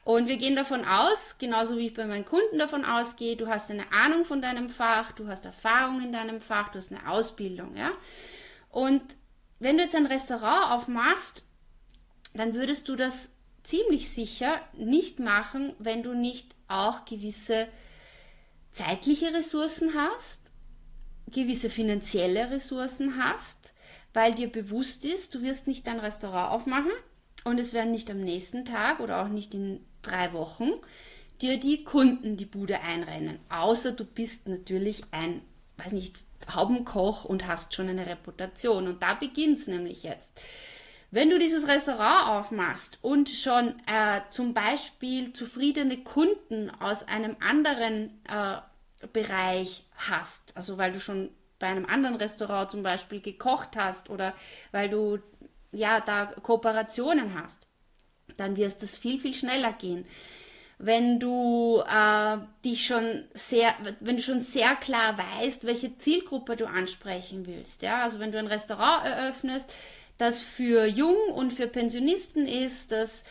Und 0.03 0.27
wir 0.27 0.37
gehen 0.37 0.55
davon 0.55 0.85
aus, 0.85 1.37
genauso 1.37 1.77
wie 1.77 1.87
ich 1.87 1.93
bei 1.93 2.05
meinen 2.05 2.25
Kunden 2.25 2.57
davon 2.57 2.85
ausgehe, 2.85 3.35
du 3.35 3.47
hast 3.47 3.69
eine 3.69 3.91
Ahnung 3.91 4.23
von 4.23 4.41
deinem 4.41 4.69
Fach, 4.69 5.11
du 5.11 5.27
hast 5.27 5.45
Erfahrung 5.45 6.01
in 6.01 6.11
deinem 6.11 6.39
Fach, 6.39 6.69
du 6.69 6.79
hast 6.79 6.91
eine 6.91 7.09
Ausbildung, 7.09 7.75
ja. 7.75 7.91
Und 8.69 9.03
wenn 9.59 9.77
du 9.77 9.83
jetzt 9.83 9.95
ein 9.95 10.05
Restaurant 10.05 10.71
aufmachst, 10.71 11.43
dann 12.33 12.53
würdest 12.53 12.87
du 12.87 12.95
das 12.95 13.31
ziemlich 13.63 14.09
sicher 14.09 14.61
nicht 14.73 15.19
machen, 15.19 15.73
wenn 15.79 16.03
du 16.03 16.13
nicht 16.13 16.55
auch 16.67 17.05
gewisse 17.05 17.67
zeitliche 18.71 19.33
Ressourcen 19.33 19.93
hast, 19.93 20.39
gewisse 21.27 21.69
finanzielle 21.69 22.49
Ressourcen 22.51 23.21
hast, 23.21 23.73
weil 24.13 24.33
dir 24.33 24.51
bewusst 24.51 25.05
ist, 25.05 25.35
du 25.35 25.41
wirst 25.41 25.67
nicht 25.67 25.87
dein 25.87 25.99
Restaurant 25.99 26.51
aufmachen 26.51 26.91
und 27.43 27.59
es 27.59 27.73
werden 27.73 27.91
nicht 27.91 28.09
am 28.09 28.19
nächsten 28.19 28.65
Tag 28.65 28.99
oder 28.99 29.21
auch 29.21 29.29
nicht 29.29 29.53
in 29.53 29.85
drei 30.01 30.33
Wochen 30.33 30.71
dir 31.41 31.59
die 31.59 31.83
Kunden 31.83 32.37
die 32.37 32.45
Bude 32.45 32.81
einrennen. 32.81 33.39
Außer 33.49 33.91
du 33.91 34.05
bist 34.05 34.47
natürlich 34.47 35.03
ein, 35.11 35.41
weiß 35.77 35.91
nicht, 35.91 36.15
Haubenkoch 36.53 37.25
und 37.25 37.47
hast 37.47 37.73
schon 37.73 37.89
eine 37.89 38.07
Reputation. 38.07 38.87
Und 38.87 39.03
da 39.03 39.13
beginnt 39.13 39.59
es 39.59 39.67
nämlich 39.67 40.03
jetzt. 40.03 40.39
Wenn 41.09 41.29
du 41.29 41.39
dieses 41.39 41.67
Restaurant 41.67 42.29
aufmachst 42.29 42.99
und 43.01 43.29
schon 43.29 43.79
äh, 43.87 44.21
zum 44.29 44.53
Beispiel 44.53 45.31
zufriedene 45.31 46.03
Kunden 46.03 46.69
aus 46.69 47.07
einem 47.07 47.37
anderen 47.39 48.21
äh, 48.29 48.57
Bereich 49.13 49.85
hast, 49.95 50.55
also 50.57 50.77
weil 50.77 50.91
du 50.91 50.99
schon 50.99 51.29
bei 51.59 51.67
einem 51.67 51.85
anderen 51.85 52.15
Restaurant 52.15 52.69
zum 52.69 52.83
Beispiel 52.83 53.21
gekocht 53.21 53.75
hast 53.75 54.09
oder 54.09 54.33
weil 54.71 54.89
du 54.89 55.19
ja 55.71 55.99
da 55.99 56.25
Kooperationen 56.25 57.39
hast, 57.39 57.67
dann 58.37 58.55
wirst 58.55 58.83
es 58.83 58.97
viel, 58.97 59.19
viel 59.19 59.33
schneller 59.33 59.73
gehen. 59.73 60.05
Wenn 60.79 61.19
du 61.19 61.81
äh, 61.87 62.37
dich 62.63 62.85
schon 62.85 63.25
sehr, 63.33 63.73
wenn 63.99 64.17
du 64.17 64.21
schon 64.21 64.41
sehr 64.41 64.75
klar 64.75 65.17
weißt, 65.17 65.63
welche 65.63 65.97
Zielgruppe 65.97 66.55
du 66.55 66.67
ansprechen 66.67 67.47
willst, 67.47 67.81
ja, 67.81 68.03
also 68.03 68.19
wenn 68.19 68.31
du 68.31 68.37
ein 68.37 68.47
Restaurant 68.47 69.05
eröffnest, 69.05 69.71
das 70.19 70.43
für 70.43 70.85
Jung 70.85 71.17
und 71.33 71.51
für 71.51 71.67
Pensionisten 71.67 72.47
ist, 72.47 72.91
das 72.91 73.25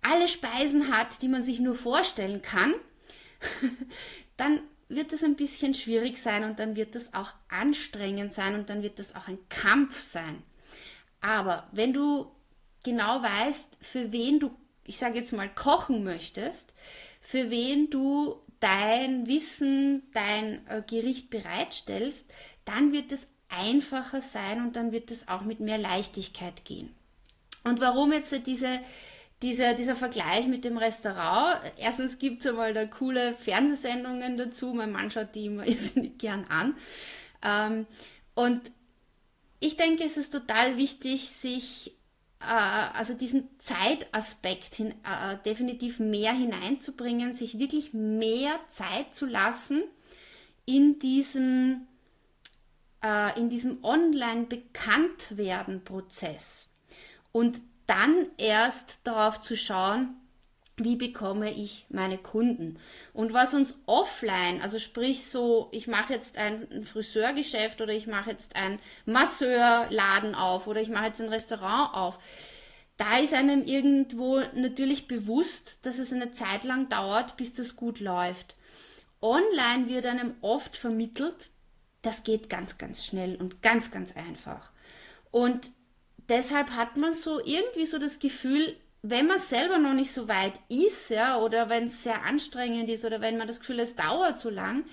alle 0.00 0.28
Speisen 0.28 0.94
hat, 0.94 1.20
die 1.20 1.28
man 1.28 1.42
sich 1.42 1.60
nur 1.60 1.74
vorstellen 1.74 2.40
kann, 2.40 2.74
dann 4.38 4.60
wird 4.88 5.12
es 5.12 5.22
ein 5.22 5.36
bisschen 5.36 5.74
schwierig 5.74 6.18
sein 6.18 6.44
und 6.44 6.58
dann 6.58 6.76
wird 6.76 6.96
es 6.96 7.14
auch 7.14 7.32
anstrengend 7.48 8.34
sein 8.34 8.54
und 8.54 8.70
dann 8.70 8.82
wird 8.82 8.98
es 8.98 9.14
auch 9.14 9.28
ein 9.28 9.38
Kampf 9.48 10.00
sein. 10.00 10.42
Aber 11.20 11.68
wenn 11.72 11.92
du 11.92 12.30
genau 12.84 13.22
weißt, 13.22 13.78
für 13.80 14.12
wen 14.12 14.40
du, 14.40 14.50
ich 14.84 14.98
sage 14.98 15.18
jetzt 15.18 15.32
mal, 15.32 15.48
kochen 15.48 16.04
möchtest, 16.04 16.74
für 17.20 17.50
wen 17.50 17.90
du 17.90 18.40
dein 18.60 19.26
Wissen, 19.26 20.02
dein 20.12 20.66
äh, 20.68 20.82
Gericht 20.86 21.30
bereitstellst, 21.30 22.30
dann 22.64 22.92
wird 22.92 23.12
es 23.12 23.28
einfacher 23.48 24.20
sein 24.20 24.62
und 24.62 24.76
dann 24.76 24.92
wird 24.92 25.10
es 25.10 25.28
auch 25.28 25.42
mit 25.42 25.60
mehr 25.60 25.78
Leichtigkeit 25.78 26.64
gehen. 26.64 26.94
Und 27.64 27.80
warum 27.80 28.12
jetzt 28.12 28.46
diese, 28.46 28.80
diese, 29.42 29.74
dieser 29.74 29.96
Vergleich 29.96 30.46
mit 30.46 30.64
dem 30.64 30.78
Restaurant? 30.78 31.60
Erstens 31.76 32.18
gibt 32.18 32.40
es 32.40 32.46
einmal 32.46 32.74
da 32.74 32.86
coole 32.86 33.34
Fernsehsendungen 33.34 34.36
dazu. 34.36 34.74
Mein 34.74 34.92
Mann 34.92 35.10
schaut 35.10 35.34
die 35.34 35.46
immer 35.46 35.66
irrsinnig 35.66 36.18
gern 36.18 36.44
an. 36.46 36.76
Ähm, 37.42 37.86
und 38.34 38.60
ich 39.60 39.76
denke, 39.76 40.04
es 40.04 40.16
ist 40.16 40.30
total 40.30 40.76
wichtig, 40.76 41.30
sich 41.30 41.98
äh, 42.40 42.44
also 42.44 43.14
diesen 43.14 43.48
Zeitaspekt 43.58 44.74
hin, 44.74 44.94
äh, 45.04 45.36
definitiv 45.44 45.98
mehr 45.98 46.32
hineinzubringen, 46.32 47.32
sich 47.32 47.58
wirklich 47.58 47.94
mehr 47.94 48.60
Zeit 48.70 49.12
zu 49.14 49.26
lassen 49.26 49.82
in 50.64 50.98
diesem, 50.98 51.86
äh, 53.02 53.38
in 53.38 53.48
diesem 53.48 53.82
Online-Bekanntwerden-Prozess 53.82 56.68
und 57.32 57.60
dann 57.88 58.28
erst 58.36 59.00
darauf 59.04 59.40
zu 59.40 59.56
schauen, 59.56 60.14
wie 60.76 60.94
bekomme 60.94 61.52
ich 61.52 61.86
meine 61.88 62.18
Kunden? 62.18 62.78
Und 63.12 63.32
was 63.32 63.54
uns 63.54 63.80
offline, 63.86 64.62
also 64.62 64.78
sprich 64.78 65.28
so, 65.28 65.68
ich 65.72 65.88
mache 65.88 66.12
jetzt 66.12 66.38
ein 66.38 66.84
Friseurgeschäft 66.84 67.80
oder 67.80 67.92
ich 67.92 68.06
mache 68.06 68.30
jetzt 68.30 68.54
ein 68.54 68.78
Masseurladen 69.04 70.36
auf 70.36 70.66
oder 70.68 70.80
ich 70.80 70.90
mache 70.90 71.06
jetzt 71.06 71.20
ein 71.20 71.28
Restaurant 71.28 71.94
auf, 71.94 72.18
da 72.96 73.18
ist 73.18 73.34
einem 73.34 73.64
irgendwo 73.64 74.40
natürlich 74.54 75.08
bewusst, 75.08 75.86
dass 75.86 75.98
es 75.98 76.12
eine 76.12 76.32
Zeit 76.32 76.64
lang 76.64 76.88
dauert, 76.88 77.36
bis 77.36 77.54
das 77.54 77.76
gut 77.76 78.00
läuft. 78.00 78.56
Online 79.20 79.88
wird 79.88 80.06
einem 80.06 80.34
oft 80.42 80.76
vermittelt, 80.76 81.50
das 82.02 82.22
geht 82.22 82.48
ganz, 82.48 82.78
ganz 82.78 83.04
schnell 83.04 83.36
und 83.36 83.62
ganz, 83.62 83.90
ganz 83.90 84.14
einfach. 84.16 84.70
Und 85.30 85.70
deshalb 86.28 86.70
hat 86.70 86.96
man 86.96 87.14
so 87.14 87.40
irgendwie 87.44 87.86
so 87.86 87.98
das 87.98 88.18
Gefühl, 88.18 88.76
wenn 89.02 89.26
man 89.26 89.38
selber 89.38 89.78
noch 89.78 89.94
nicht 89.94 90.12
so 90.12 90.28
weit 90.28 90.60
ist, 90.68 91.10
ja, 91.10 91.38
oder 91.40 91.68
wenn 91.68 91.84
es 91.84 92.02
sehr 92.02 92.24
anstrengend 92.24 92.88
ist, 92.88 93.04
oder 93.04 93.20
wenn 93.20 93.36
man 93.36 93.46
das 93.46 93.60
Gefühl, 93.60 93.80
es 93.80 93.94
dauert 93.94 94.38
so 94.38 94.50
lang, 94.50 94.84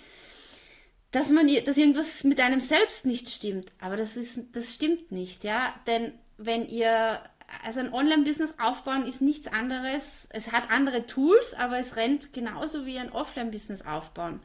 dass 1.12 1.30
man, 1.30 1.48
dass 1.66 1.78
irgendwas 1.78 2.24
mit 2.24 2.40
einem 2.40 2.62
selbst 2.62 3.06
nicht 3.06 3.30
stimmt. 3.30 3.72
Aber 3.80 3.98
das 3.98 4.18
ist, 4.18 4.40
das 4.52 4.74
stimmt 4.74 5.12
nicht, 5.12 5.44
ja, 5.44 5.74
denn 5.88 6.14
wenn 6.38 6.68
ihr, 6.68 7.20
also 7.64 7.80
ein 7.80 7.94
Online-Business 7.94 8.56
aufbauen 8.60 9.06
ist 9.06 9.22
nichts 9.22 9.48
anderes. 9.48 10.28
Es 10.32 10.52
hat 10.52 10.70
andere 10.70 11.06
Tools, 11.06 11.54
aber 11.54 11.80
es 11.80 11.96
rennt 11.96 12.34
genauso 12.34 12.86
wie 12.86 12.98
ein 12.98 13.12
Offline-Business 13.12 13.84
aufbauen. 13.84 14.42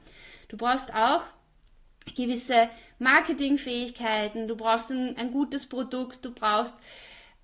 Du 0.48 0.56
brauchst 0.56 0.94
auch 0.94 1.22
gewisse 2.14 2.68
Marketingfähigkeiten, 2.98 4.48
du 4.48 4.56
brauchst 4.56 4.90
ein, 4.90 5.16
ein 5.16 5.32
gutes 5.32 5.66
Produkt, 5.66 6.24
du 6.24 6.32
brauchst 6.32 6.74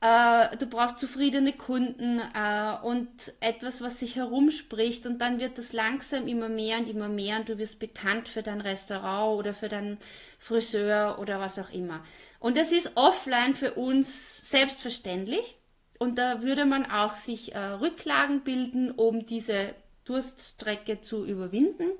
äh, 0.00 0.56
du 0.58 0.66
brauchst 0.66 0.98
zufriedene 0.98 1.54
Kunden 1.54 2.20
äh, 2.20 2.76
und 2.82 3.08
etwas, 3.40 3.80
was 3.80 3.98
sich 3.98 4.16
herumspricht 4.16 5.06
und 5.06 5.18
dann 5.18 5.40
wird 5.40 5.56
das 5.56 5.72
langsam 5.72 6.28
immer 6.28 6.50
mehr 6.50 6.78
und 6.78 6.88
immer 6.88 7.08
mehr 7.08 7.38
und 7.38 7.48
du 7.48 7.58
wirst 7.58 7.78
bekannt 7.78 8.28
für 8.28 8.42
dein 8.42 8.60
Restaurant 8.60 9.38
oder 9.38 9.54
für 9.54 9.68
deinen 9.68 9.98
Friseur 10.38 11.18
oder 11.18 11.40
was 11.40 11.58
auch 11.58 11.70
immer. 11.70 12.04
Und 12.40 12.58
das 12.58 12.72
ist 12.72 12.92
offline 12.96 13.54
für 13.54 13.72
uns 13.72 14.50
selbstverständlich 14.50 15.56
und 15.98 16.18
da 16.18 16.42
würde 16.42 16.66
man 16.66 16.84
auch 16.90 17.14
sich 17.14 17.54
äh, 17.54 17.58
Rücklagen 17.58 18.42
bilden, 18.42 18.90
um 18.90 19.24
diese 19.24 19.74
Durststrecke 20.04 21.00
zu 21.00 21.24
überwinden. 21.24 21.90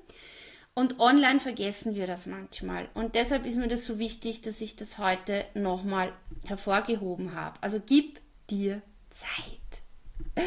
Und 0.77 0.99
online 0.99 1.39
vergessen 1.39 1.95
wir 1.95 2.05
das 2.05 2.27
manchmal. 2.27 2.87
Und 2.93 3.15
deshalb 3.15 3.47
ist 3.47 3.57
mir 3.57 3.67
das 3.67 3.83
so 3.83 3.97
wichtig, 3.97 4.43
dass 4.43 4.61
ich 4.61 4.75
das 4.75 4.99
heute 4.99 5.43
nochmal 5.55 6.13
hervorgehoben 6.45 7.33
habe. 7.33 7.57
Also 7.63 7.81
gib 7.83 8.19
dir 8.51 8.83
Zeit. 9.09 10.45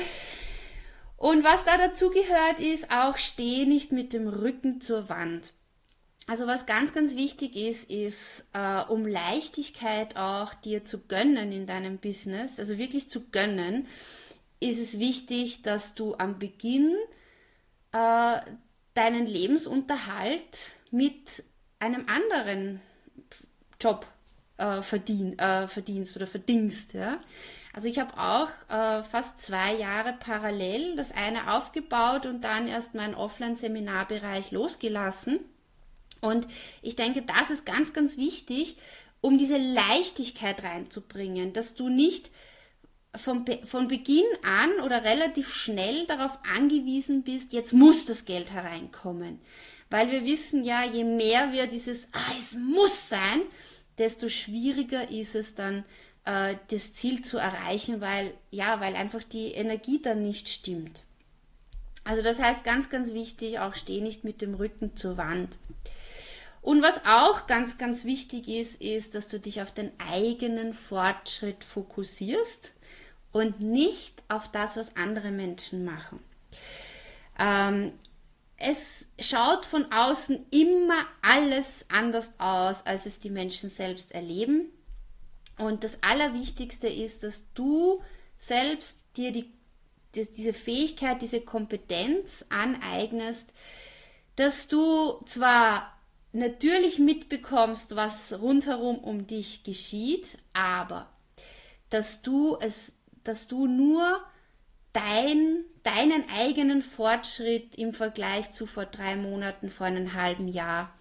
Und 1.16 1.42
was 1.42 1.64
da 1.64 1.76
dazu 1.78 2.10
gehört, 2.10 2.60
ist 2.60 2.92
auch 2.92 3.16
steh 3.16 3.66
nicht 3.66 3.90
mit 3.90 4.12
dem 4.12 4.28
Rücken 4.28 4.80
zur 4.80 5.08
Wand. 5.08 5.52
Also 6.28 6.46
was 6.46 6.64
ganz, 6.64 6.92
ganz 6.94 7.16
wichtig 7.16 7.56
ist, 7.56 7.90
ist, 7.90 8.44
äh, 8.52 8.82
um 8.82 9.08
Leichtigkeit 9.08 10.16
auch 10.16 10.54
dir 10.54 10.84
zu 10.84 11.00
gönnen 11.00 11.50
in 11.50 11.66
deinem 11.66 11.98
Business, 11.98 12.60
also 12.60 12.78
wirklich 12.78 13.10
zu 13.10 13.22
gönnen, 13.30 13.88
ist 14.60 14.78
es 14.78 15.00
wichtig, 15.00 15.62
dass 15.62 15.96
du 15.96 16.14
am 16.14 16.38
Beginn 16.38 16.94
äh, 17.90 18.38
deinen 18.94 19.26
Lebensunterhalt 19.26 20.72
mit 20.90 21.42
einem 21.78 22.06
anderen 22.08 22.80
Job 23.80 24.06
äh, 24.58 24.82
verdien, 24.82 25.38
äh, 25.38 25.66
verdienst 25.68 26.16
oder 26.16 26.26
verdienst. 26.26 26.94
Ja? 26.94 27.20
Also 27.72 27.88
ich 27.88 27.98
habe 27.98 28.12
auch 28.18 28.48
äh, 28.68 29.04
fast 29.04 29.40
zwei 29.40 29.74
Jahre 29.74 30.12
parallel 30.12 30.96
das 30.96 31.12
eine 31.12 31.54
aufgebaut 31.54 32.26
und 32.26 32.42
dann 32.42 32.68
erst 32.68 32.94
meinen 32.94 33.14
Offline-Seminarbereich 33.14 34.50
losgelassen. 34.50 35.40
Und 36.20 36.46
ich 36.82 36.96
denke, 36.96 37.22
das 37.22 37.50
ist 37.50 37.64
ganz, 37.64 37.92
ganz 37.92 38.16
wichtig, 38.16 38.76
um 39.22 39.38
diese 39.38 39.56
Leichtigkeit 39.56 40.62
reinzubringen, 40.62 41.52
dass 41.52 41.74
du 41.74 41.88
nicht 41.88 42.30
von, 43.16 43.44
von 43.64 43.88
Beginn 43.88 44.26
an 44.42 44.84
oder 44.84 45.04
relativ 45.04 45.52
schnell 45.52 46.06
darauf 46.06 46.38
angewiesen 46.56 47.22
bist, 47.22 47.52
jetzt 47.52 47.72
muss 47.72 48.06
das 48.06 48.24
Geld 48.24 48.52
hereinkommen. 48.52 49.40
Weil 49.88 50.10
wir 50.10 50.24
wissen 50.24 50.64
ja, 50.64 50.84
je 50.84 51.04
mehr 51.04 51.52
wir 51.52 51.66
dieses, 51.66 52.08
ah, 52.12 52.32
es 52.38 52.56
muss 52.56 53.08
sein, 53.08 53.42
desto 53.98 54.28
schwieriger 54.28 55.10
ist 55.10 55.34
es 55.34 55.56
dann, 55.56 55.84
äh, 56.24 56.54
das 56.68 56.92
Ziel 56.92 57.22
zu 57.22 57.38
erreichen, 57.38 58.00
weil, 58.00 58.32
ja, 58.50 58.80
weil 58.80 58.94
einfach 58.94 59.24
die 59.24 59.52
Energie 59.52 60.00
dann 60.00 60.22
nicht 60.22 60.48
stimmt. 60.48 61.02
Also 62.04 62.22
das 62.22 62.40
heißt 62.40 62.64
ganz, 62.64 62.88
ganz 62.88 63.12
wichtig, 63.12 63.58
auch 63.58 63.74
steh 63.74 64.00
nicht 64.00 64.24
mit 64.24 64.40
dem 64.40 64.54
Rücken 64.54 64.94
zur 64.96 65.16
Wand. 65.16 65.58
Und 66.62 66.82
was 66.82 67.04
auch 67.06 67.46
ganz, 67.46 67.78
ganz 67.78 68.04
wichtig 68.04 68.48
ist, 68.48 68.80
ist, 68.80 69.14
dass 69.14 69.28
du 69.28 69.40
dich 69.40 69.62
auf 69.62 69.72
den 69.72 69.90
eigenen 69.98 70.74
Fortschritt 70.74 71.64
fokussierst 71.64 72.74
und 73.32 73.60
nicht 73.60 74.22
auf 74.28 74.50
das, 74.50 74.76
was 74.76 74.96
andere 74.96 75.30
Menschen 75.30 75.84
machen. 75.84 76.20
Ähm, 77.38 77.92
es 78.56 79.08
schaut 79.18 79.64
von 79.64 79.90
außen 79.90 80.46
immer 80.50 81.06
alles 81.22 81.86
anders 81.88 82.32
aus, 82.38 82.84
als 82.84 83.06
es 83.06 83.18
die 83.18 83.30
Menschen 83.30 83.70
selbst 83.70 84.12
erleben. 84.12 84.70
Und 85.56 85.82
das 85.82 86.02
Allerwichtigste 86.02 86.88
ist, 86.88 87.22
dass 87.22 87.44
du 87.54 88.02
selbst 88.36 89.04
dir 89.16 89.32
die, 89.32 89.50
die, 90.14 90.30
diese 90.30 90.52
Fähigkeit, 90.52 91.22
diese 91.22 91.40
Kompetenz 91.40 92.44
aneignest, 92.50 93.54
dass 94.36 94.68
du 94.68 95.22
zwar 95.26 95.94
natürlich 96.32 96.98
mitbekommst, 96.98 97.96
was 97.96 98.40
rundherum 98.40 98.98
um 98.98 99.26
dich 99.26 99.64
geschieht, 99.64 100.38
aber 100.52 101.10
dass 101.88 102.22
du 102.22 102.56
es 102.60 102.94
dass 103.30 103.46
du 103.46 103.68
nur 103.68 104.20
dein, 104.92 105.64
deinen 105.84 106.28
eigenen 106.30 106.82
Fortschritt 106.82 107.76
im 107.76 107.92
Vergleich 107.92 108.50
zu 108.50 108.66
vor 108.66 108.86
drei 108.86 109.14
Monaten, 109.14 109.70
vor 109.70 109.86
einem 109.86 110.14
halben 110.14 110.48
Jahr 110.48 110.92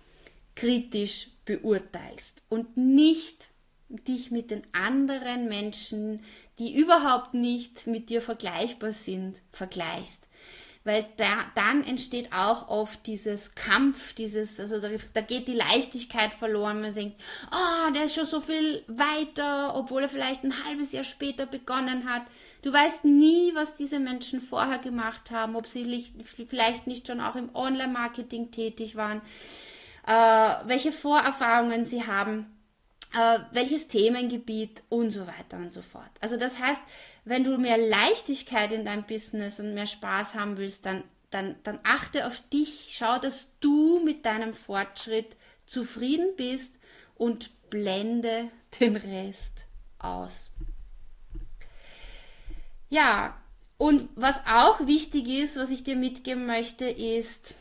kritisch 0.53 1.31
beurteilst 1.45 2.43
und 2.47 2.77
nicht 2.77 3.49
dich 3.89 4.29
mit 4.29 4.51
den 4.51 4.61
anderen 4.73 5.47
Menschen, 5.47 6.21
die 6.59 6.77
überhaupt 6.77 7.33
nicht 7.33 7.87
mit 7.87 8.11
dir 8.11 8.21
vergleichbar 8.21 8.93
sind, 8.93 9.41
vergleichst 9.51 10.27
weil 10.85 11.05
da, 11.17 11.45
dann 11.55 11.83
entsteht 11.83 12.31
auch 12.31 12.69
oft 12.69 13.05
dieses 13.05 13.53
Kampf, 13.53 14.13
dieses, 14.13 14.59
also 14.59 14.79
da, 14.79 14.89
da 15.13 15.21
geht 15.21 15.47
die 15.47 15.53
Leichtigkeit 15.53 16.33
verloren. 16.33 16.81
Man 16.81 16.93
denkt, 16.93 17.21
oh, 17.51 17.91
der 17.93 18.05
ist 18.05 18.15
schon 18.15 18.25
so 18.25 18.39
viel 18.39 18.83
weiter, 18.87 19.75
obwohl 19.75 20.03
er 20.03 20.09
vielleicht 20.09 20.43
ein 20.43 20.65
halbes 20.65 20.91
Jahr 20.91 21.03
später 21.03 21.45
begonnen 21.45 22.09
hat. 22.09 22.23
Du 22.61 22.71
weißt 22.71 23.05
nie, 23.05 23.51
was 23.55 23.75
diese 23.75 23.99
Menschen 23.99 24.39
vorher 24.39 24.79
gemacht 24.79 25.31
haben, 25.31 25.55
ob 25.55 25.67
sie 25.67 26.11
vielleicht 26.49 26.87
nicht 26.87 27.07
schon 27.07 27.21
auch 27.21 27.35
im 27.35 27.53
Online-Marketing 27.53 28.51
tätig 28.51 28.95
waren, 28.95 29.21
äh, 30.07 30.13
welche 30.65 30.91
Vorerfahrungen 30.91 31.85
sie 31.85 32.07
haben 32.07 32.47
äh, 33.13 33.39
welches 33.51 33.87
Themengebiet 33.87 34.83
und 34.89 35.11
so 35.11 35.25
weiter 35.27 35.57
und 35.57 35.73
so 35.73 35.81
fort. 35.81 36.11
Also 36.21 36.37
das 36.37 36.59
heißt, 36.59 36.81
wenn 37.25 37.43
du 37.43 37.57
mehr 37.57 37.77
Leichtigkeit 37.77 38.71
in 38.71 38.85
deinem 38.85 39.05
Business 39.05 39.59
und 39.59 39.73
mehr 39.73 39.87
Spaß 39.87 40.35
haben 40.35 40.57
willst, 40.57 40.85
dann, 40.85 41.03
dann, 41.31 41.55
dann 41.63 41.79
achte 41.83 42.27
auf 42.27 42.41
dich, 42.49 42.91
schau, 42.93 43.17
dass 43.19 43.47
du 43.59 44.03
mit 44.03 44.25
deinem 44.25 44.53
Fortschritt 44.53 45.37
zufrieden 45.65 46.35
bist 46.37 46.79
und 47.15 47.51
blende 47.69 48.49
den 48.79 48.95
Rest 48.95 49.65
aus. 49.99 50.49
Ja, 52.89 53.39
und 53.77 54.09
was 54.15 54.39
auch 54.45 54.85
wichtig 54.87 55.27
ist, 55.27 55.55
was 55.55 55.69
ich 55.69 55.83
dir 55.83 55.95
mitgeben 55.95 56.45
möchte, 56.45 56.89
ist, 56.89 57.55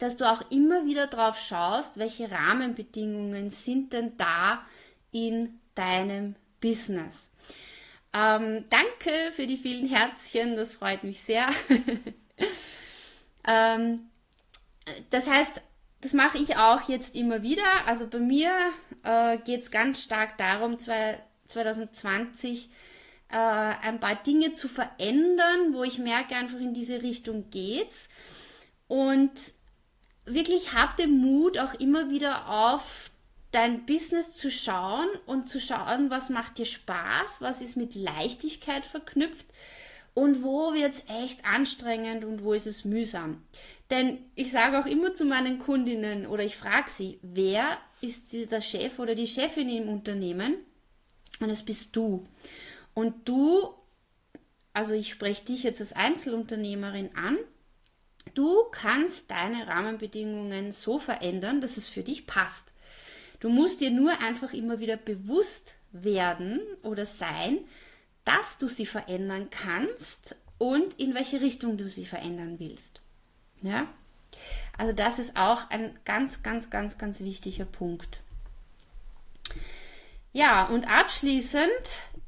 dass 0.00 0.16
du 0.16 0.28
auch 0.28 0.42
immer 0.50 0.86
wieder 0.86 1.06
drauf 1.06 1.38
schaust, 1.38 1.98
welche 1.98 2.30
Rahmenbedingungen 2.30 3.50
sind 3.50 3.92
denn 3.92 4.16
da 4.16 4.64
in 5.12 5.60
deinem 5.74 6.34
Business. 6.60 7.30
Ähm, 8.12 8.64
danke 8.70 9.32
für 9.32 9.46
die 9.46 9.58
vielen 9.58 9.86
Herzchen, 9.86 10.56
das 10.56 10.74
freut 10.74 11.04
mich 11.04 11.20
sehr. 11.20 11.46
ähm, 13.46 14.08
das 15.10 15.28
heißt, 15.28 15.62
das 16.00 16.14
mache 16.14 16.38
ich 16.38 16.56
auch 16.56 16.88
jetzt 16.88 17.14
immer 17.14 17.42
wieder. 17.42 17.86
Also 17.86 18.06
bei 18.06 18.18
mir 18.18 18.50
äh, 19.04 19.36
geht 19.38 19.62
es 19.62 19.70
ganz 19.70 20.02
stark 20.02 20.38
darum, 20.38 20.78
2020 20.78 22.70
äh, 23.30 23.36
ein 23.36 24.00
paar 24.00 24.16
Dinge 24.16 24.54
zu 24.54 24.66
verändern, 24.66 25.74
wo 25.74 25.84
ich 25.84 25.98
merke, 25.98 26.34
einfach 26.36 26.58
in 26.58 26.72
diese 26.72 27.02
Richtung 27.02 27.50
geht's. 27.50 28.08
Und 28.88 29.30
wirklich 30.34 30.74
hab 30.74 30.96
den 30.96 31.18
Mut, 31.18 31.58
auch 31.58 31.74
immer 31.74 32.10
wieder 32.10 32.48
auf 32.48 33.10
dein 33.52 33.84
Business 33.84 34.36
zu 34.36 34.50
schauen 34.50 35.08
und 35.26 35.48
zu 35.48 35.60
schauen, 35.60 36.10
was 36.10 36.30
macht 36.30 36.58
dir 36.58 36.66
Spaß, 36.66 37.40
was 37.40 37.60
ist 37.60 37.76
mit 37.76 37.94
Leichtigkeit 37.94 38.84
verknüpft 38.84 39.46
und 40.14 40.42
wo 40.42 40.72
wird 40.74 40.94
es 40.94 41.04
echt 41.22 41.44
anstrengend 41.44 42.24
und 42.24 42.44
wo 42.44 42.52
ist 42.52 42.66
es 42.66 42.84
mühsam. 42.84 43.42
Denn 43.90 44.18
ich 44.34 44.52
sage 44.52 44.78
auch 44.78 44.86
immer 44.86 45.14
zu 45.14 45.24
meinen 45.24 45.58
Kundinnen 45.58 46.26
oder 46.26 46.44
ich 46.44 46.56
frage 46.56 46.90
sie, 46.90 47.18
wer 47.22 47.78
ist 48.00 48.32
der 48.32 48.60
Chef 48.60 48.98
oder 48.98 49.14
die 49.14 49.26
Chefin 49.26 49.68
im 49.68 49.88
Unternehmen? 49.88 50.56
Und 51.40 51.48
das 51.48 51.62
bist 51.62 51.96
du. 51.96 52.26
Und 52.94 53.28
du, 53.28 53.74
also 54.72 54.94
ich 54.94 55.10
spreche 55.10 55.44
dich 55.44 55.62
jetzt 55.62 55.80
als 55.80 55.92
Einzelunternehmerin 55.92 57.16
an, 57.16 57.38
du 58.34 58.64
kannst 58.70 59.30
deine 59.30 59.66
Rahmenbedingungen 59.66 60.72
so 60.72 60.98
verändern, 60.98 61.60
dass 61.60 61.76
es 61.76 61.88
für 61.88 62.02
dich 62.02 62.26
passt. 62.26 62.72
Du 63.40 63.48
musst 63.48 63.80
dir 63.80 63.90
nur 63.90 64.20
einfach 64.20 64.52
immer 64.52 64.80
wieder 64.80 64.96
bewusst 64.96 65.76
werden 65.92 66.60
oder 66.82 67.06
sein, 67.06 67.58
dass 68.24 68.58
du 68.58 68.68
sie 68.68 68.86
verändern 68.86 69.48
kannst 69.50 70.36
und 70.58 70.94
in 71.00 71.14
welche 71.14 71.40
Richtung 71.40 71.78
du 71.78 71.88
sie 71.88 72.04
verändern 72.04 72.58
willst. 72.58 73.00
Ja? 73.62 73.86
Also 74.76 74.92
das 74.92 75.18
ist 75.18 75.36
auch 75.36 75.68
ein 75.70 75.98
ganz, 76.04 76.42
ganz, 76.42 76.70
ganz, 76.70 76.98
ganz 76.98 77.20
wichtiger 77.20 77.64
Punkt. 77.64 78.20
Ja, 80.32 80.66
und 80.66 80.88
abschließend 80.88 81.70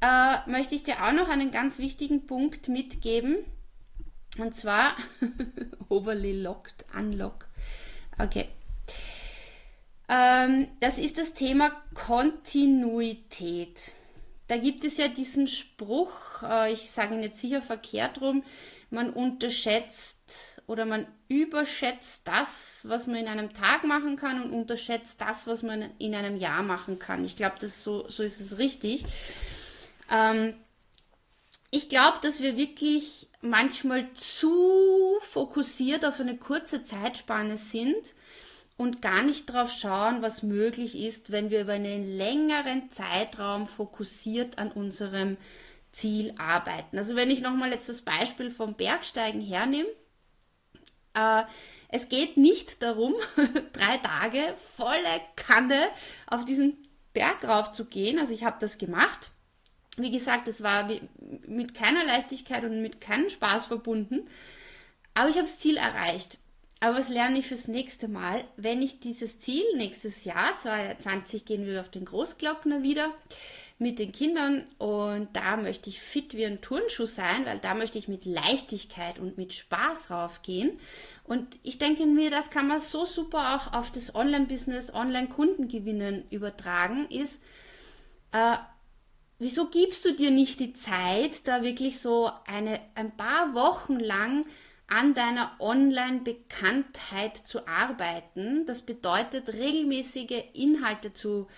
äh, 0.00 0.50
möchte 0.50 0.74
ich 0.74 0.82
dir 0.82 1.04
auch 1.04 1.12
noch 1.12 1.28
einen 1.28 1.50
ganz 1.50 1.78
wichtigen 1.78 2.26
Punkt 2.26 2.68
mitgeben. 2.68 3.36
Und 4.38 4.54
zwar 4.54 4.96
overly 5.88 6.40
locked, 6.40 6.84
unlock. 6.96 7.46
Okay. 8.18 8.48
Ähm, 10.08 10.68
das 10.80 10.98
ist 10.98 11.18
das 11.18 11.34
Thema 11.34 11.70
Kontinuität. 11.94 13.92
Da 14.48 14.58
gibt 14.58 14.84
es 14.84 14.96
ja 14.98 15.08
diesen 15.08 15.48
Spruch, 15.48 16.42
äh, 16.42 16.72
ich 16.72 16.90
sage 16.90 17.14
ihn 17.14 17.22
jetzt 17.22 17.40
sicher 17.40 17.62
verkehrt 17.62 18.20
rum, 18.20 18.42
man 18.90 19.10
unterschätzt 19.10 20.60
oder 20.66 20.84
man 20.84 21.06
überschätzt 21.28 22.28
das, 22.28 22.84
was 22.88 23.06
man 23.06 23.16
in 23.16 23.28
einem 23.28 23.52
Tag 23.54 23.84
machen 23.84 24.16
kann 24.16 24.42
und 24.42 24.52
unterschätzt 24.52 25.20
das, 25.20 25.46
was 25.46 25.62
man 25.62 25.90
in 25.98 26.14
einem 26.14 26.36
Jahr 26.36 26.62
machen 26.62 26.98
kann. 26.98 27.24
Ich 27.24 27.36
glaube, 27.36 27.66
so, 27.66 28.08
so 28.08 28.22
ist 28.22 28.40
es 28.40 28.58
richtig. 28.58 29.04
Ähm, 30.10 30.54
ich 31.70 31.88
glaube, 31.88 32.18
dass 32.20 32.42
wir 32.42 32.56
wirklich 32.56 33.28
manchmal 33.42 34.12
zu 34.14 35.18
fokussiert 35.20 36.04
auf 36.04 36.20
eine 36.20 36.36
kurze 36.36 36.84
Zeitspanne 36.84 37.56
sind 37.56 38.14
und 38.76 39.02
gar 39.02 39.22
nicht 39.22 39.50
darauf 39.50 39.70
schauen, 39.70 40.22
was 40.22 40.42
möglich 40.42 40.96
ist, 40.96 41.30
wenn 41.30 41.50
wir 41.50 41.60
über 41.62 41.74
einen 41.74 42.04
längeren 42.16 42.90
Zeitraum 42.90 43.66
fokussiert 43.66 44.58
an 44.58 44.72
unserem 44.72 45.36
Ziel 45.90 46.34
arbeiten. 46.38 46.96
Also 46.96 47.16
wenn 47.16 47.30
ich 47.30 47.42
nochmal 47.42 47.70
jetzt 47.70 47.88
das 47.88 48.02
Beispiel 48.02 48.50
vom 48.50 48.74
Bergsteigen 48.74 49.42
hernehme, 49.42 49.88
äh, 51.14 51.42
es 51.88 52.08
geht 52.08 52.36
nicht 52.36 52.82
darum, 52.82 53.14
drei 53.72 53.98
Tage 53.98 54.54
volle 54.76 55.20
Kanne 55.36 55.88
auf 56.26 56.44
diesen 56.44 56.88
Berg 57.12 57.44
rauf 57.44 57.72
zu 57.72 57.84
gehen. 57.84 58.18
Also 58.18 58.32
ich 58.32 58.44
habe 58.44 58.56
das 58.60 58.78
gemacht. 58.78 59.31
Wie 59.96 60.10
gesagt, 60.10 60.48
es 60.48 60.62
war 60.62 60.88
mit 61.46 61.74
keiner 61.74 62.04
Leichtigkeit 62.04 62.64
und 62.64 62.80
mit 62.80 63.00
keinem 63.00 63.28
Spaß 63.28 63.66
verbunden. 63.66 64.28
Aber 65.14 65.28
ich 65.28 65.36
habe 65.36 65.46
das 65.46 65.58
Ziel 65.58 65.76
erreicht. 65.76 66.38
Aber 66.80 66.98
was 66.98 67.08
lerne 67.08 67.38
ich 67.38 67.46
fürs 67.46 67.68
nächste 67.68 68.08
Mal? 68.08 68.44
Wenn 68.56 68.82
ich 68.82 68.98
dieses 68.98 69.38
Ziel 69.38 69.62
nächstes 69.76 70.24
Jahr, 70.24 70.56
2020 70.58 71.44
gehen 71.44 71.64
wir 71.66 71.80
auf 71.80 71.90
den 71.90 72.04
Großglockner 72.04 72.82
wieder 72.82 73.12
mit 73.78 73.98
den 73.98 74.12
Kindern 74.12 74.64
und 74.78 75.28
da 75.32 75.56
möchte 75.56 75.90
ich 75.90 76.00
fit 76.00 76.34
wie 76.34 76.46
ein 76.46 76.60
Turnschuh 76.60 77.04
sein, 77.04 77.44
weil 77.46 77.58
da 77.58 77.74
möchte 77.74 77.98
ich 77.98 78.08
mit 78.08 78.24
Leichtigkeit 78.24 79.18
und 79.18 79.36
mit 79.36 79.52
Spaß 79.52 80.10
raufgehen. 80.10 80.78
Und 81.24 81.56
ich 81.62 81.78
denke 81.78 82.06
mir, 82.06 82.30
das 82.30 82.50
kann 82.50 82.68
man 82.68 82.80
so 82.80 83.04
super 83.04 83.56
auch 83.56 83.78
auf 83.78 83.90
das 83.90 84.14
Online-Business, 84.14 84.94
Online-Kundengewinnen 84.94 86.24
übertragen, 86.30 87.06
ist, 87.10 87.42
äh, 88.32 88.56
wieso 89.42 89.66
gibst 89.66 90.04
du 90.04 90.14
dir 90.14 90.30
nicht 90.30 90.60
die 90.60 90.72
Zeit, 90.72 91.48
da 91.48 91.62
wirklich 91.62 92.00
so 92.00 92.30
eine, 92.46 92.78
ein 92.94 93.16
paar 93.16 93.54
Wochen 93.54 93.98
lang 93.98 94.46
an 94.86 95.14
deiner 95.14 95.56
Online-Bekanntheit 95.58 97.38
zu 97.38 97.66
arbeiten. 97.66 98.66
Das 98.66 98.82
bedeutet, 98.82 99.48
regelmäßige 99.54 100.44
Inhalte 100.52 101.12
zu 101.12 101.48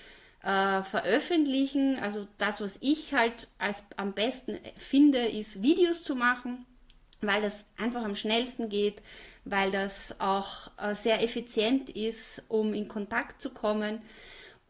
äh, 0.42 0.82
veröffentlichen. 0.82 1.98
Also 1.98 2.26
das, 2.38 2.62
was 2.62 2.78
ich 2.80 3.12
halt 3.12 3.48
als 3.58 3.82
am 3.98 4.14
besten 4.14 4.58
finde, 4.78 5.18
ist 5.18 5.62
Videos 5.62 6.02
zu 6.02 6.14
machen, 6.14 6.64
weil 7.20 7.42
das 7.42 7.66
einfach 7.76 8.04
am 8.04 8.16
schnellsten 8.16 8.70
geht, 8.70 9.02
weil 9.44 9.70
das 9.70 10.20
auch 10.20 10.70
äh, 10.78 10.94
sehr 10.94 11.22
effizient 11.22 11.90
ist, 11.90 12.42
um 12.48 12.72
in 12.72 12.88
Kontakt 12.88 13.42
zu 13.42 13.50
kommen 13.50 14.00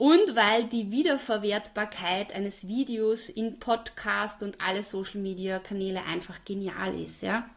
und 0.05 0.37
weil 0.37 0.65
die 0.65 0.91
Wiederverwertbarkeit 0.91 2.35
eines 2.35 2.69
Videos 2.69 3.31
in 3.31 3.59
Podcast 3.59 4.43
und 4.43 4.61
alle 4.61 4.83
Social 4.83 5.19
Media 5.19 5.59
Kanäle 5.59 6.05
einfach 6.05 6.45
genial 6.45 6.95
ist, 7.01 7.23
ja. 7.23 7.49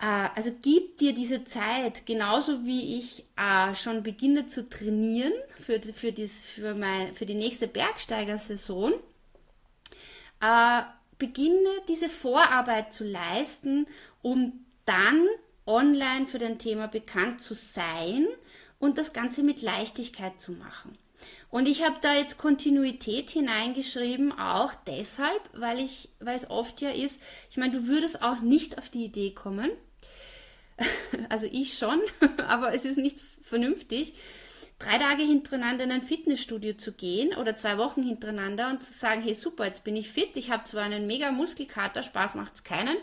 Äh, 0.00 0.28
also 0.36 0.52
gib 0.62 0.98
dir 0.98 1.12
diese 1.12 1.44
Zeit, 1.44 2.06
genauso 2.06 2.64
wie 2.64 2.96
ich 2.96 3.24
äh, 3.36 3.74
schon 3.74 4.04
beginne 4.04 4.46
zu 4.46 4.68
trainieren 4.70 5.32
für, 5.66 5.80
für, 5.82 6.12
dies, 6.12 6.44
für, 6.44 6.76
mein, 6.76 7.12
für 7.16 7.26
die 7.26 7.34
nächste 7.34 7.66
Bergsteigersaison. 7.66 8.92
Äh, 10.40 10.82
beginne 11.18 11.70
diese 11.88 12.08
Vorarbeit 12.08 12.92
zu 12.92 13.02
leisten, 13.02 13.88
um 14.22 14.64
dann 14.84 15.26
online 15.66 16.28
für 16.28 16.38
dein 16.38 16.60
Thema 16.60 16.86
bekannt 16.86 17.40
zu 17.40 17.54
sein 17.54 18.28
und 18.78 18.96
das 18.96 19.12
Ganze 19.12 19.42
mit 19.42 19.60
Leichtigkeit 19.60 20.40
zu 20.40 20.52
machen. 20.52 20.96
Und 21.52 21.68
ich 21.68 21.84
habe 21.84 21.96
da 22.00 22.14
jetzt 22.14 22.38
Kontinuität 22.38 23.28
hineingeschrieben, 23.28 24.32
auch 24.32 24.72
deshalb, 24.86 25.42
weil 25.52 25.80
ich, 25.80 26.08
weil 26.18 26.34
es 26.34 26.48
oft 26.48 26.80
ja 26.80 26.88
ist, 26.88 27.20
ich 27.50 27.58
meine, 27.58 27.78
du 27.78 27.86
würdest 27.86 28.22
auch 28.22 28.40
nicht 28.40 28.78
auf 28.78 28.88
die 28.88 29.04
Idee 29.04 29.32
kommen, 29.34 29.70
also 31.28 31.46
ich 31.52 31.76
schon, 31.76 32.00
aber 32.48 32.74
es 32.74 32.86
ist 32.86 32.96
nicht 32.96 33.18
vernünftig, 33.42 34.14
drei 34.78 34.96
Tage 34.96 35.24
hintereinander 35.24 35.84
in 35.84 35.92
ein 35.92 36.02
Fitnessstudio 36.02 36.72
zu 36.72 36.92
gehen 36.92 37.36
oder 37.36 37.54
zwei 37.54 37.76
Wochen 37.76 38.02
hintereinander 38.02 38.70
und 38.70 38.82
zu 38.82 38.94
sagen, 38.94 39.22
hey 39.22 39.34
super, 39.34 39.66
jetzt 39.66 39.84
bin 39.84 39.94
ich 39.94 40.08
fit, 40.08 40.34
ich 40.38 40.50
habe 40.50 40.64
zwar 40.64 40.84
einen 40.84 41.06
mega 41.06 41.32
Muskelkater, 41.32 42.02
Spaß 42.02 42.34
macht 42.34 42.54
es 42.54 42.64
keinen, 42.64 42.96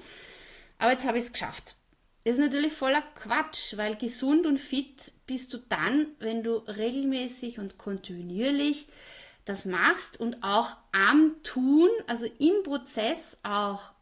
aber 0.80 0.94
jetzt 0.94 1.06
habe 1.06 1.20
ich 1.20 1.26
es 1.26 1.34
geschafft. 1.34 1.76
Das 2.24 2.34
ist 2.34 2.42
natürlich 2.42 2.74
voller 2.74 3.04
Quatsch, 3.14 3.78
weil 3.78 3.96
gesund 3.96 4.48
und 4.48 4.58
fit 4.58 5.14
bist 5.30 5.54
du 5.54 5.60
dann, 5.60 6.08
wenn 6.18 6.42
du 6.42 6.56
regelmäßig 6.56 7.60
und 7.60 7.78
kontinuierlich 7.78 8.88
das 9.46 9.64
machst 9.64 10.20
und 10.20 10.42
auch 10.42 10.76
am 10.92 11.36
Tun, 11.44 11.88
also 12.08 12.26
im 12.40 12.64
Prozess 12.64 13.38
auch 13.44 13.94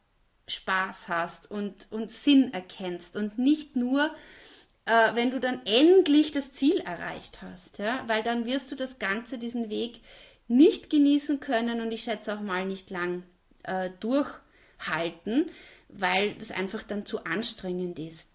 Spaß 0.47 1.09
hast 1.09 1.51
und, 1.51 1.87
und 1.91 2.09
Sinn 2.09 2.53
erkennst 2.53 3.17
und 3.17 3.37
nicht 3.37 3.75
nur, 3.75 4.09
äh, 4.85 5.15
wenn 5.15 5.29
du 5.29 5.41
dann 5.41 5.59
endlich 5.65 6.31
das 6.31 6.53
Ziel 6.53 6.77
erreicht 6.77 7.41
hast, 7.41 7.77
ja, 7.77 8.05
weil 8.07 8.23
dann 8.23 8.45
wirst 8.45 8.71
du 8.71 8.77
das 8.77 8.97
Ganze, 8.97 9.37
diesen 9.37 9.69
Weg 9.69 9.99
nicht 10.47 10.89
genießen 10.89 11.41
können 11.41 11.81
und 11.81 11.91
ich 11.91 12.03
schätze 12.03 12.33
auch 12.33 12.41
mal 12.41 12.65
nicht 12.65 12.89
lang 12.89 13.23
äh, 13.63 13.89
durchhalten, 13.99 15.51
weil 15.89 16.35
das 16.35 16.51
einfach 16.51 16.83
dann 16.83 17.05
zu 17.05 17.25
anstrengend 17.25 17.99
ist. 17.99 18.29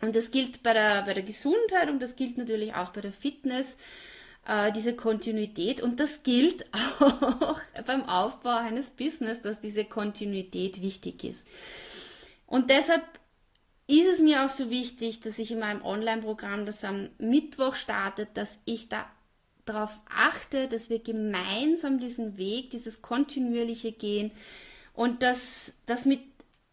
Und 0.00 0.14
das 0.14 0.30
gilt 0.30 0.62
bei 0.62 0.72
der, 0.72 1.02
bei 1.02 1.14
der 1.14 1.22
Gesundheit 1.22 1.88
und 1.90 2.00
das 2.00 2.16
gilt 2.16 2.36
natürlich 2.36 2.74
auch 2.74 2.90
bei 2.90 3.00
der 3.00 3.12
Fitness 3.12 3.76
äh, 4.46 4.72
diese 4.72 4.94
Kontinuität. 4.94 5.80
Und 5.80 6.00
das 6.00 6.22
gilt 6.22 6.66
auch 7.00 7.60
beim 7.86 8.04
Aufbau 8.08 8.56
eines 8.56 8.90
Business, 8.90 9.40
dass 9.42 9.60
diese 9.60 9.84
Kontinuität 9.84 10.82
wichtig 10.82 11.24
ist. 11.24 11.46
Und 12.46 12.70
deshalb 12.70 13.02
ist 13.86 14.08
es 14.08 14.20
mir 14.20 14.44
auch 14.44 14.50
so 14.50 14.70
wichtig, 14.70 15.20
dass 15.20 15.38
ich 15.38 15.50
in 15.50 15.60
meinem 15.60 15.84
Online-Programm, 15.84 16.66
das 16.66 16.84
am 16.84 17.08
Mittwoch 17.18 17.74
startet, 17.74 18.30
dass 18.34 18.60
ich 18.64 18.88
da 18.88 19.06
darauf 19.64 20.00
achte, 20.08 20.68
dass 20.68 20.90
wir 20.90 21.00
gemeinsam 21.00 21.98
diesen 21.98 22.36
Weg, 22.36 22.70
dieses 22.70 23.02
kontinuierliche 23.02 23.90
gehen 23.90 24.30
und 24.94 25.24
dass 25.24 25.74
das 25.86 26.04
mit 26.06 26.20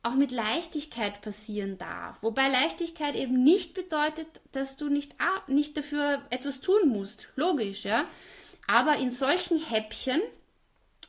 auch 0.04 0.16
mit 0.16 0.32
Leichtigkeit 0.32 1.22
passieren 1.22 1.78
darf. 1.78 2.22
Wobei 2.22 2.50
Leichtigkeit 2.50 3.16
eben 3.16 3.44
nicht 3.44 3.74
bedeutet, 3.74 4.28
dass 4.52 4.76
du 4.76 4.90
nicht, 4.90 5.16
nicht 5.48 5.78
dafür 5.78 6.22
etwas 6.30 6.60
tun 6.60 6.90
musst. 6.90 7.30
Logisch, 7.36 7.86
ja. 7.86 8.06
Aber 8.68 8.98
in 8.98 9.12
solchen 9.12 9.58
Häppchen, 9.58 10.22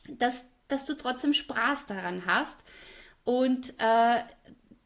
dass, 0.07 0.45
dass 0.69 0.85
du 0.85 0.95
trotzdem 0.95 1.33
Spaß 1.33 1.87
daran 1.87 2.25
hast 2.25 2.57
und 3.25 3.73
äh, 3.79 4.23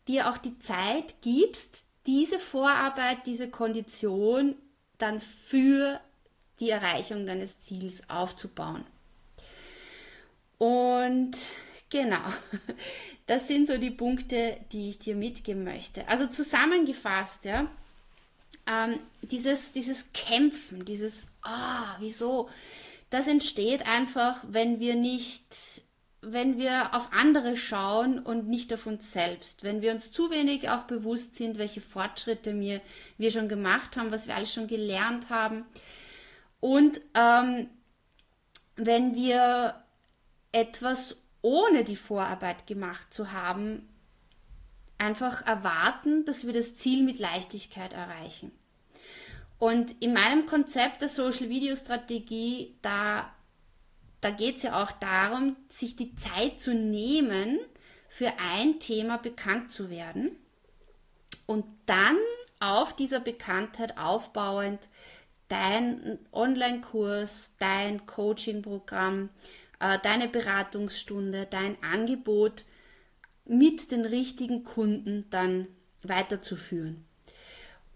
dir 0.07 0.29
auch 0.29 0.37
die 0.37 0.57
Zeit 0.57 1.21
gibst, 1.21 1.83
diese 2.07 2.39
Vorarbeit, 2.39 3.27
diese 3.27 3.49
Kondition 3.49 4.55
dann 4.97 5.21
für 5.21 5.99
die 6.59 6.71
Erreichung 6.71 7.27
deines 7.27 7.59
Ziels 7.59 8.09
aufzubauen. 8.09 8.83
Und 10.57 11.37
genau, 11.89 12.23
das 13.27 13.47
sind 13.47 13.67
so 13.67 13.77
die 13.77 13.91
Punkte, 13.91 14.57
die 14.71 14.89
ich 14.89 14.99
dir 14.99 15.15
mitgeben 15.15 15.63
möchte. 15.63 16.07
Also 16.07 16.27
zusammengefasst, 16.27 17.45
ja, 17.45 17.69
ähm, 18.69 18.99
dieses, 19.21 19.71
dieses 19.71 20.11
Kämpfen, 20.13 20.85
dieses, 20.85 21.27
ah, 21.41 21.95
wieso, 21.99 22.49
das 23.09 23.27
entsteht 23.27 23.87
einfach, 23.87 24.43
wenn 24.47 24.79
wir 24.79 24.95
nicht 24.95 25.81
wenn 26.21 26.57
wir 26.57 26.93
auf 26.95 27.13
andere 27.13 27.55
schauen 27.55 28.19
und 28.19 28.49
nicht 28.49 28.73
auf 28.73 28.85
uns 28.85 29.11
selbst, 29.11 29.63
wenn 29.63 29.81
wir 29.81 29.91
uns 29.91 30.11
zu 30.11 30.29
wenig 30.29 30.69
auch 30.69 30.83
bewusst 30.83 31.35
sind, 31.35 31.57
welche 31.57 31.81
Fortschritte 31.81 32.59
wir, 32.59 32.81
wir 33.17 33.31
schon 33.31 33.47
gemacht 33.47 33.95
haben, 33.95 34.11
was 34.11 34.27
wir 34.27 34.35
alles 34.35 34.53
schon 34.53 34.67
gelernt 34.67 35.29
haben. 35.29 35.65
Und 36.59 36.99
ähm, 37.15 37.69
wenn 38.75 39.15
wir 39.15 39.81
etwas 40.51 41.17
ohne 41.41 41.83
die 41.83 41.95
Vorarbeit 41.95 42.67
gemacht 42.67 43.13
zu 43.13 43.31
haben, 43.31 43.87
einfach 44.97 45.45
erwarten, 45.45 46.25
dass 46.25 46.45
wir 46.45 46.53
das 46.53 46.75
Ziel 46.75 47.03
mit 47.03 47.19
Leichtigkeit 47.19 47.93
erreichen. 47.93 48.51
Und 49.57 49.95
in 50.01 50.13
meinem 50.13 50.45
Konzept 50.45 51.01
der 51.01 51.09
Social 51.09 51.49
Video 51.49 51.75
Strategie, 51.75 52.75
da 52.81 53.29
da 54.21 54.31
geht 54.31 54.57
es 54.57 54.63
ja 54.63 54.83
auch 54.83 54.91
darum, 54.91 55.55
sich 55.69 55.95
die 55.95 56.15
Zeit 56.15 56.59
zu 56.59 56.73
nehmen, 56.73 57.59
für 58.09 58.33
ein 58.39 58.79
Thema 58.79 59.17
bekannt 59.17 59.71
zu 59.71 59.89
werden 59.89 60.31
und 61.45 61.63
dann 61.85 62.17
auf 62.59 62.95
dieser 62.95 63.19
Bekanntheit 63.19 63.97
aufbauend 63.97 64.89
dein 65.47 66.19
Online-Kurs, 66.31 67.51
dein 67.59 68.05
Coaching-Programm, 68.07 69.29
deine 69.79 70.27
Beratungsstunde, 70.27 71.47
dein 71.49 71.81
Angebot 71.81 72.65
mit 73.45 73.91
den 73.91 74.05
richtigen 74.05 74.63
Kunden 74.63 75.25
dann 75.29 75.67
weiterzuführen. 76.03 77.05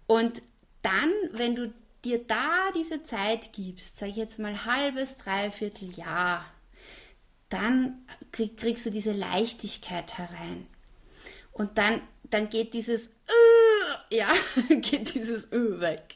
Und 0.07 0.41
dann, 0.81 1.11
wenn 1.31 1.55
du 1.55 1.73
dir 2.03 2.23
da 2.25 2.71
diese 2.75 3.03
Zeit 3.03 3.53
gibst, 3.53 3.97
sag 3.97 4.09
ich 4.09 4.15
jetzt 4.15 4.39
mal 4.39 4.65
halbes, 4.65 5.17
dreiviertel 5.17 5.91
Jahr, 5.97 6.45
dann 7.49 8.05
krieg, 8.31 8.57
kriegst 8.57 8.85
du 8.85 8.89
diese 8.89 9.13
Leichtigkeit 9.13 10.17
herein. 10.17 10.67
Und 11.51 11.77
dann, 11.77 12.01
dann 12.23 12.49
geht 12.49 12.73
dieses, 12.73 13.11
ja, 14.09 14.27
geht 14.69 15.13
dieses 15.13 15.51
uh, 15.51 15.79
weg. 15.79 16.15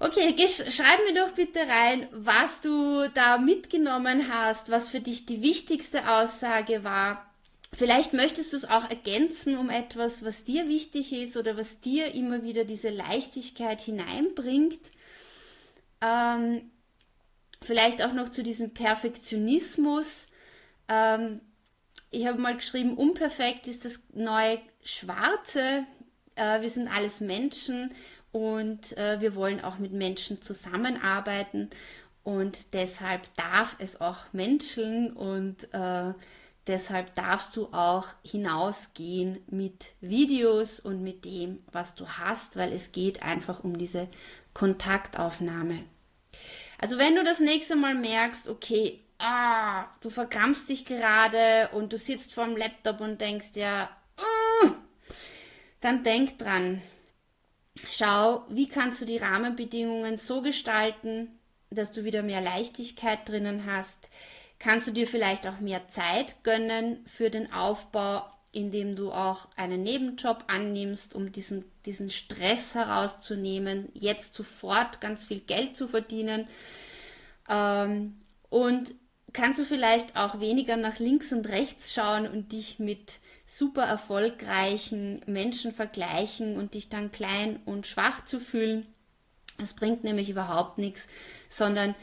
Okay, 0.00 0.34
schreib 0.48 1.00
mir 1.06 1.14
doch 1.14 1.32
bitte 1.34 1.60
rein, 1.60 2.08
was 2.10 2.62
du 2.62 3.08
da 3.14 3.38
mitgenommen 3.38 4.32
hast, 4.32 4.70
was 4.70 4.88
für 4.88 5.00
dich 5.00 5.26
die 5.26 5.42
wichtigste 5.42 6.08
Aussage 6.10 6.82
war 6.84 7.30
Vielleicht 7.72 8.12
möchtest 8.12 8.52
du 8.52 8.56
es 8.56 8.64
auch 8.64 8.88
ergänzen 8.90 9.56
um 9.56 9.70
etwas, 9.70 10.24
was 10.24 10.44
dir 10.44 10.68
wichtig 10.68 11.12
ist 11.12 11.36
oder 11.36 11.56
was 11.56 11.80
dir 11.80 12.14
immer 12.14 12.42
wieder 12.42 12.64
diese 12.64 12.90
Leichtigkeit 12.90 13.80
hineinbringt. 13.80 14.90
Ähm, 16.00 16.70
vielleicht 17.62 18.04
auch 18.04 18.12
noch 18.12 18.28
zu 18.28 18.42
diesem 18.42 18.74
Perfektionismus. 18.74 20.26
Ähm, 20.88 21.40
ich 22.10 22.26
habe 22.26 22.40
mal 22.40 22.56
geschrieben, 22.56 22.96
unperfekt 22.96 23.68
ist 23.68 23.84
das 23.84 24.00
neue 24.12 24.60
Schwarze. 24.82 25.86
Äh, 26.34 26.62
wir 26.62 26.70
sind 26.70 26.88
alles 26.88 27.20
Menschen 27.20 27.94
und 28.32 28.96
äh, 28.96 29.20
wir 29.20 29.34
wollen 29.34 29.62
auch 29.62 29.78
mit 29.78 29.92
Menschen 29.92 30.42
zusammenarbeiten 30.42 31.70
und 32.22 32.74
deshalb 32.74 33.22
darf 33.36 33.76
es 33.78 34.00
auch 34.00 34.18
menscheln 34.32 35.12
und 35.12 35.72
äh, 35.72 36.12
Deshalb 36.66 37.14
darfst 37.16 37.56
du 37.56 37.66
auch 37.72 38.06
hinausgehen 38.22 39.42
mit 39.48 39.88
Videos 40.00 40.78
und 40.78 41.02
mit 41.02 41.24
dem, 41.24 41.64
was 41.72 41.94
du 41.94 42.06
hast, 42.06 42.56
weil 42.56 42.72
es 42.72 42.92
geht 42.92 43.22
einfach 43.22 43.64
um 43.64 43.76
diese 43.76 44.08
Kontaktaufnahme. 44.52 45.82
Also 46.78 46.98
wenn 46.98 47.16
du 47.16 47.24
das 47.24 47.40
nächste 47.40 47.76
Mal 47.76 47.94
merkst, 47.94 48.48
okay, 48.48 49.00
ah, 49.18 49.86
du 50.00 50.10
verkrampfst 50.10 50.68
dich 50.68 50.84
gerade 50.84 51.70
und 51.72 51.92
du 51.92 51.98
sitzt 51.98 52.34
vorm 52.34 52.56
Laptop 52.56 53.00
und 53.00 53.20
denkst 53.20 53.50
ja, 53.54 53.90
uh, 54.64 54.70
dann 55.80 56.04
denk 56.04 56.38
dran. 56.38 56.82
Schau, 57.88 58.44
wie 58.48 58.68
kannst 58.68 59.00
du 59.00 59.06
die 59.06 59.18
Rahmenbedingungen 59.18 60.16
so 60.16 60.42
gestalten, 60.42 61.28
dass 61.70 61.92
du 61.92 62.04
wieder 62.04 62.22
mehr 62.22 62.40
Leichtigkeit 62.40 63.28
drinnen 63.28 63.66
hast 63.66 64.10
kannst 64.60 64.86
du 64.86 64.92
dir 64.92 65.08
vielleicht 65.08 65.48
auch 65.48 65.58
mehr 65.58 65.88
Zeit 65.88 66.44
gönnen 66.44 67.04
für 67.06 67.30
den 67.30 67.52
Aufbau, 67.52 68.22
indem 68.52 68.94
du 68.94 69.10
auch 69.10 69.48
einen 69.56 69.82
Nebenjob 69.82 70.44
annimmst, 70.46 71.14
um 71.14 71.32
diesen, 71.32 71.64
diesen 71.86 72.10
Stress 72.10 72.74
herauszunehmen, 72.74 73.88
jetzt 73.94 74.34
sofort 74.34 75.00
ganz 75.00 75.24
viel 75.24 75.40
Geld 75.40 75.76
zu 75.76 75.88
verdienen. 75.88 76.46
Ähm, 77.48 78.20
und 78.50 78.94
kannst 79.32 79.58
du 79.58 79.64
vielleicht 79.64 80.16
auch 80.16 80.40
weniger 80.40 80.76
nach 80.76 80.98
links 80.98 81.32
und 81.32 81.48
rechts 81.48 81.92
schauen 81.92 82.28
und 82.28 82.52
dich 82.52 82.78
mit 82.78 83.18
super 83.50 83.82
erfolgreichen 83.82 85.22
Menschen 85.26 85.72
vergleichen 85.72 86.56
und 86.56 86.74
dich 86.74 86.88
dann 86.88 87.10
klein 87.10 87.58
und 87.64 87.84
schwach 87.84 88.24
zu 88.24 88.38
fühlen. 88.38 88.86
Das 89.58 89.74
bringt 89.74 90.04
nämlich 90.04 90.30
überhaupt 90.30 90.78
nichts, 90.78 91.08
sondern 91.48 91.96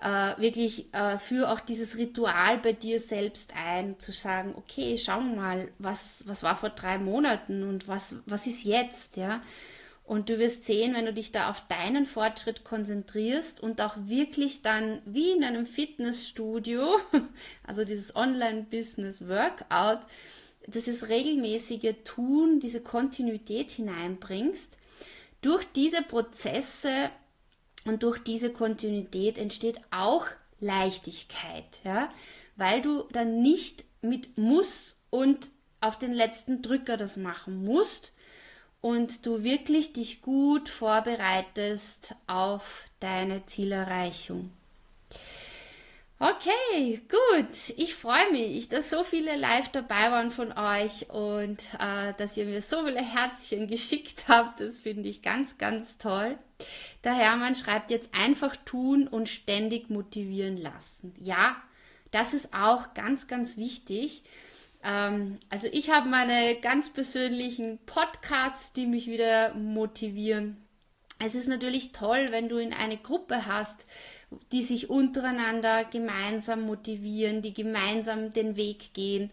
äh, 0.00 0.40
wirklich 0.40 0.94
äh, 0.94 1.18
für 1.18 1.50
auch 1.50 1.58
dieses 1.58 1.96
Ritual 1.98 2.58
bei 2.58 2.72
dir 2.72 3.00
selbst 3.00 3.52
ein, 3.56 3.98
zu 3.98 4.12
sagen, 4.12 4.54
okay, 4.56 4.96
schauen 4.96 5.30
wir 5.30 5.42
mal, 5.42 5.68
was, 5.78 6.22
was 6.28 6.44
war 6.44 6.56
vor 6.56 6.70
drei 6.70 6.98
Monaten 6.98 7.64
und 7.64 7.88
was, 7.88 8.14
was 8.26 8.46
ist 8.46 8.62
jetzt, 8.62 9.16
ja. 9.16 9.42
Und 10.04 10.28
du 10.28 10.38
wirst 10.38 10.66
sehen, 10.66 10.94
wenn 10.94 11.06
du 11.06 11.12
dich 11.12 11.32
da 11.32 11.50
auf 11.50 11.66
deinen 11.66 12.06
Fortschritt 12.06 12.62
konzentrierst 12.62 13.60
und 13.60 13.80
auch 13.80 13.96
wirklich 13.96 14.62
dann 14.62 15.02
wie 15.04 15.32
in 15.32 15.42
einem 15.42 15.66
Fitnessstudio, 15.66 16.86
also 17.66 17.84
dieses 17.84 18.14
Online-Business-Workout, 18.14 20.00
dieses 20.66 21.08
regelmäßige 21.08 21.94
Tun, 22.04 22.60
diese 22.60 22.80
Kontinuität 22.80 23.70
hineinbringst, 23.70 24.78
durch 25.40 25.64
diese 25.72 26.02
Prozesse 26.02 27.10
und 27.84 28.02
durch 28.02 28.18
diese 28.18 28.52
Kontinuität 28.52 29.38
entsteht 29.38 29.80
auch 29.90 30.26
Leichtigkeit, 30.60 31.80
ja, 31.84 32.12
weil 32.56 32.82
du 32.82 33.04
dann 33.12 33.42
nicht 33.42 33.84
mit 34.00 34.38
muss 34.38 34.96
und 35.10 35.50
auf 35.80 35.98
den 35.98 36.12
letzten 36.12 36.62
Drücker 36.62 36.96
das 36.96 37.16
machen 37.16 37.64
musst 37.64 38.12
und 38.80 39.26
du 39.26 39.42
wirklich 39.42 39.92
dich 39.92 40.22
gut 40.22 40.68
vorbereitest 40.68 42.14
auf 42.26 42.84
deine 43.00 43.44
Zielerreichung. 43.46 44.50
Okay, 46.22 47.00
gut. 47.08 47.74
Ich 47.76 47.96
freue 47.96 48.30
mich, 48.30 48.68
dass 48.68 48.90
so 48.90 49.02
viele 49.02 49.34
live 49.34 49.70
dabei 49.70 50.12
waren 50.12 50.30
von 50.30 50.52
euch 50.52 51.10
und 51.10 51.66
äh, 51.80 52.14
dass 52.16 52.36
ihr 52.36 52.44
mir 52.44 52.62
so 52.62 52.84
viele 52.84 53.02
Herzchen 53.02 53.66
geschickt 53.66 54.26
habt. 54.28 54.60
Das 54.60 54.78
finde 54.78 55.08
ich 55.08 55.22
ganz, 55.22 55.58
ganz 55.58 55.98
toll. 55.98 56.38
Der 57.02 57.14
Hermann 57.14 57.56
schreibt 57.56 57.90
jetzt 57.90 58.14
einfach 58.14 58.54
tun 58.54 59.08
und 59.08 59.28
ständig 59.28 59.90
motivieren 59.90 60.56
lassen. 60.56 61.12
Ja, 61.18 61.56
das 62.12 62.34
ist 62.34 62.54
auch 62.54 62.94
ganz, 62.94 63.26
ganz 63.26 63.56
wichtig. 63.56 64.22
Ähm, 64.84 65.40
also 65.50 65.66
ich 65.72 65.90
habe 65.90 66.08
meine 66.08 66.54
ganz 66.60 66.90
persönlichen 66.90 67.80
Podcasts, 67.84 68.72
die 68.72 68.86
mich 68.86 69.08
wieder 69.08 69.54
motivieren. 69.54 70.56
Es 71.24 71.34
ist 71.34 71.46
natürlich 71.46 71.92
toll, 71.92 72.28
wenn 72.30 72.48
du 72.48 72.58
in 72.58 72.72
eine 72.72 72.96
Gruppe 72.96 73.46
hast, 73.46 73.86
die 74.52 74.62
sich 74.62 74.90
untereinander 74.90 75.84
gemeinsam 75.84 76.62
motivieren, 76.62 77.42
die 77.42 77.54
gemeinsam 77.54 78.32
den 78.32 78.56
Weg 78.56 78.94
gehen. 78.94 79.30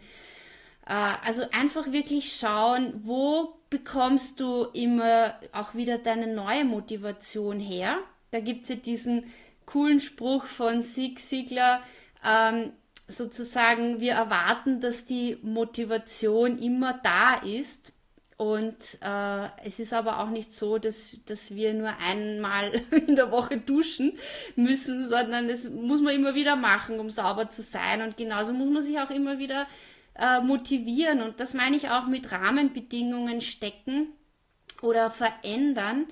Äh, 0.86 1.14
also 1.26 1.44
einfach 1.52 1.92
wirklich 1.92 2.34
schauen, 2.36 3.02
wo 3.04 3.54
bekommst 3.70 4.40
du 4.40 4.64
immer 4.74 5.36
auch 5.52 5.76
wieder 5.76 5.98
deine 5.98 6.28
neue 6.28 6.66
Motivation 6.66 7.60
her. 7.60 8.00
Da 8.32 8.40
gibt 8.40 8.64
es 8.64 8.70
ja 8.70 8.76
diesen 8.76 9.32
coolen 9.66 10.00
Spruch 10.00 10.46
von 10.46 10.82
Sig 10.82 11.20
Sigler, 11.20 11.82
ähm, 12.26 12.72
sozusagen, 13.08 14.00
wir 14.00 14.14
erwarten, 14.14 14.80
dass 14.82 15.06
die 15.06 15.38
Motivation 15.42 16.60
immer 16.60 17.00
da 17.04 17.36
ist. 17.36 17.94
Und 18.40 19.00
äh, 19.02 19.48
es 19.66 19.80
ist 19.80 19.92
aber 19.92 20.22
auch 20.22 20.30
nicht 20.30 20.54
so, 20.54 20.78
dass, 20.78 21.18
dass 21.26 21.54
wir 21.56 21.74
nur 21.74 21.98
einmal 21.98 22.72
in 22.92 23.18
der 23.18 23.32
Woche 23.32 23.58
duschen 23.58 24.18
müssen, 24.56 25.06
sondern 25.06 25.50
das 25.50 25.70
muss 25.70 26.02
man 26.02 26.16
immer 26.16 26.36
wieder 26.36 26.56
machen, 26.56 27.02
um 27.02 27.10
sauber 27.10 27.50
zu 27.50 27.62
sein. 27.62 28.02
Und 28.02 28.16
genauso 28.16 28.54
muss 28.54 28.70
man 28.70 28.82
sich 28.82 28.98
auch 28.98 29.10
immer 29.10 29.40
wieder 29.40 29.68
äh, 30.16 30.40
motivieren. 30.40 31.22
Und 31.22 31.42
das 31.42 31.54
meine 31.54 31.76
ich 31.76 31.90
auch 31.90 32.08
mit 32.08 32.32
Rahmenbedingungen 32.32 33.42
stecken 33.42 34.08
oder 34.82 35.12
verändern, 35.12 36.08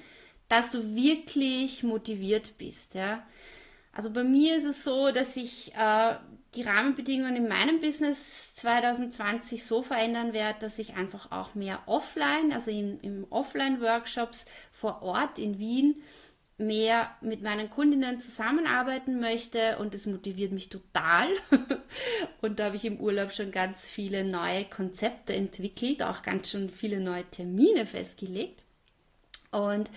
dass 0.50 0.72
du 0.72 0.96
wirklich 0.96 1.84
motiviert 1.84 2.58
bist. 2.58 2.96
Ja? 2.96 3.26
Also 3.94 4.12
bei 4.12 4.26
mir 4.26 4.58
ist 4.58 4.66
es 4.66 4.84
so, 4.84 5.12
dass 5.14 5.38
ich 5.38 5.74
äh, 5.76 6.16
die 6.58 6.64
Rahmenbedingungen 6.64 7.36
in 7.36 7.48
meinem 7.48 7.80
Business 7.80 8.56
2020 8.56 9.64
so 9.64 9.84
verändern 9.84 10.34
werde, 10.34 10.60
dass 10.60 10.80
ich 10.80 10.96
einfach 10.96 11.32
auch 11.32 11.54
mehr 11.54 11.84
offline, 11.86 12.52
also 12.52 12.72
in, 12.72 13.00
im 13.02 13.28
Offline-Workshops 13.30 14.46
vor 14.72 15.04
Ort 15.04 15.38
in 15.38 15.60
Wien, 15.60 16.02
mehr 16.58 17.16
mit 17.22 17.44
meinen 17.44 17.70
Kundinnen 17.70 18.20
zusammenarbeiten 18.20 19.20
möchte 19.20 19.78
und 19.78 19.94
das 19.94 20.08
motiviert 20.08 20.52
mich 20.52 20.70
total. 20.70 21.30
und 22.42 22.60
da 22.60 22.66
habe 22.66 22.76
ich 22.76 22.86
im 22.86 23.00
Urlaub 23.00 23.32
schon 23.32 23.52
ganz 23.52 23.88
viele 23.88 24.24
neue 24.24 24.66
Konzepte 24.66 25.36
entwickelt, 25.36 26.02
auch 26.02 26.24
ganz 26.24 26.50
schon 26.50 26.72
viele 26.72 27.00
neue 27.00 27.30
Termine 27.30 27.86
festgelegt. 27.86 28.66
Und 29.52 29.92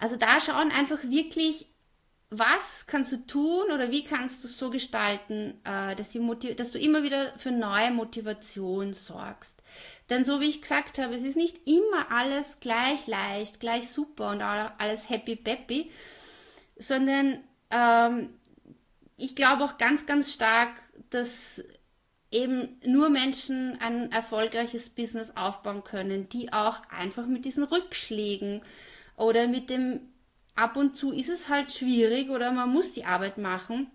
also 0.00 0.16
da 0.16 0.40
schauen 0.40 0.72
einfach 0.72 1.04
wirklich, 1.04 1.66
was 2.32 2.86
kannst 2.86 3.12
du 3.12 3.18
tun 3.26 3.70
oder 3.72 3.90
wie 3.90 4.04
kannst 4.04 4.42
du 4.42 4.48
es 4.48 4.56
so 4.56 4.70
gestalten, 4.70 5.60
äh, 5.64 5.94
dass, 5.94 6.16
dass, 6.56 6.70
du 6.72 6.78
immer 6.78 7.02
wieder 7.02 7.32
für 7.38 7.50
neue 7.50 7.90
Motivation 7.90 8.94
sorgst. 8.94 9.62
Denn 10.08 10.24
so 10.24 10.40
wie 10.40 10.48
ich 10.48 10.62
gesagt 10.62 10.98
habe, 10.98 11.14
es 11.14 11.22
ist 11.22 11.36
nicht 11.36 11.68
immer 11.68 12.10
alles 12.10 12.60
gleich 12.60 13.06
leicht, 13.06 13.60
gleich 13.60 13.90
super 13.90 14.30
und 14.30 14.40
alles 14.40 15.10
happy 15.10 15.36
peppy, 15.36 15.90
sondern 16.76 17.44
ähm, 17.70 18.30
ich 19.16 19.36
glaube 19.36 19.64
auch 19.64 19.76
ganz, 19.76 20.06
ganz 20.06 20.32
stark, 20.32 20.70
dass 21.10 21.62
eben 22.30 22.80
nur 22.84 23.10
Menschen 23.10 23.78
ein 23.80 24.10
erfolgreiches 24.10 24.88
Business 24.88 25.36
aufbauen 25.36 25.84
können, 25.84 26.30
die 26.30 26.52
auch 26.52 26.80
einfach 26.88 27.26
mit 27.26 27.44
diesen 27.44 27.64
Rückschlägen 27.64 28.62
oder 29.16 29.46
mit 29.48 29.68
dem 29.68 30.11
ab 30.54 30.76
und 30.76 30.96
zu 30.96 31.12
ist 31.12 31.28
es 31.28 31.48
halt 31.48 31.72
schwierig 31.72 32.30
oder 32.30 32.52
man 32.52 32.70
muss 32.70 32.92
die 32.92 33.04
Arbeit 33.04 33.38
machen, 33.38 33.90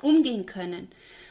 umgehen 0.00 0.46
können. 0.46 0.88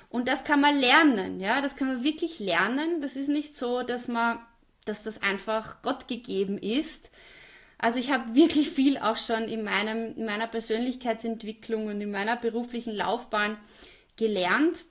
Und 0.10 0.28
das 0.28 0.44
kann 0.44 0.62
man 0.62 0.80
lernen, 0.80 1.40
ja, 1.40 1.62
das 1.62 1.76
kann 1.76 1.88
man 1.88 2.04
wirklich 2.04 2.40
lernen. 2.40 3.02
Das 3.02 3.16
ist 3.16 3.30
nicht 3.30 3.58
so, 3.58 3.82
dass 3.82 4.08
man, 4.08 4.40
dass 4.86 5.04
das 5.04 5.22
einfach 5.22 5.82
Gott 5.82 6.08
gegeben 6.08 6.58
ist. 6.58 7.10
Also 7.78 8.00
ich 8.00 8.12
habe 8.12 8.36
wirklich 8.36 8.70
viel 8.70 8.98
auch 8.98 9.18
schon 9.18 9.44
in, 9.44 9.64
meinem, 9.64 10.16
in 10.16 10.26
meiner 10.26 10.48
Persönlichkeitsentwicklung 10.48 11.88
und 11.88 12.00
in 12.00 12.12
meiner 12.12 12.38
beruflichen 12.38 12.94
Laufbahn 12.94 13.58
gelernt. 14.16 14.86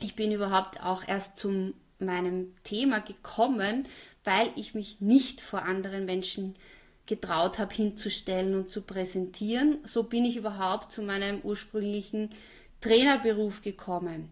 Ich 0.00 0.14
bin 0.14 0.30
überhaupt 0.30 0.82
auch 0.82 1.06
erst 1.06 1.38
zum 1.38 1.74
meinem 1.98 2.54
Thema 2.64 3.00
gekommen, 3.00 3.88
weil 4.24 4.50
ich 4.56 4.74
mich 4.74 5.00
nicht 5.00 5.40
vor 5.40 5.62
anderen 5.62 6.04
Menschen 6.04 6.54
getraut 7.06 7.58
habe 7.58 7.74
hinzustellen 7.74 8.54
und 8.54 8.70
zu 8.70 8.82
präsentieren. 8.82 9.78
So 9.84 10.04
bin 10.04 10.24
ich 10.24 10.36
überhaupt 10.36 10.92
zu 10.92 11.02
meinem 11.02 11.40
ursprünglichen 11.42 12.30
Trainerberuf 12.80 13.62
gekommen. 13.62 14.30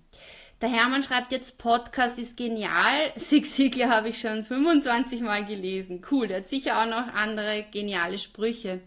Der 0.61 0.71
Hermann 0.71 1.03
schreibt 1.03 1.33
jetzt, 1.33 1.59
Podcast 1.59 2.19
ist 2.19 2.37
genial. 2.37 3.13
Sig 3.17 3.47
Sigler 3.47 3.89
habe 3.89 4.11
ich 4.11 4.21
schon 4.21 4.45
25 4.45 5.21
Mal 5.21 5.45
gelesen. 5.45 6.03
Cool, 6.11 6.29
der 6.29 6.39
hat 6.39 6.49
sicher 6.49 6.81
auch 6.81 6.87
noch 6.87 7.13
andere 7.15 7.65
geniale 7.73 8.19
Sprüche. 8.19 8.81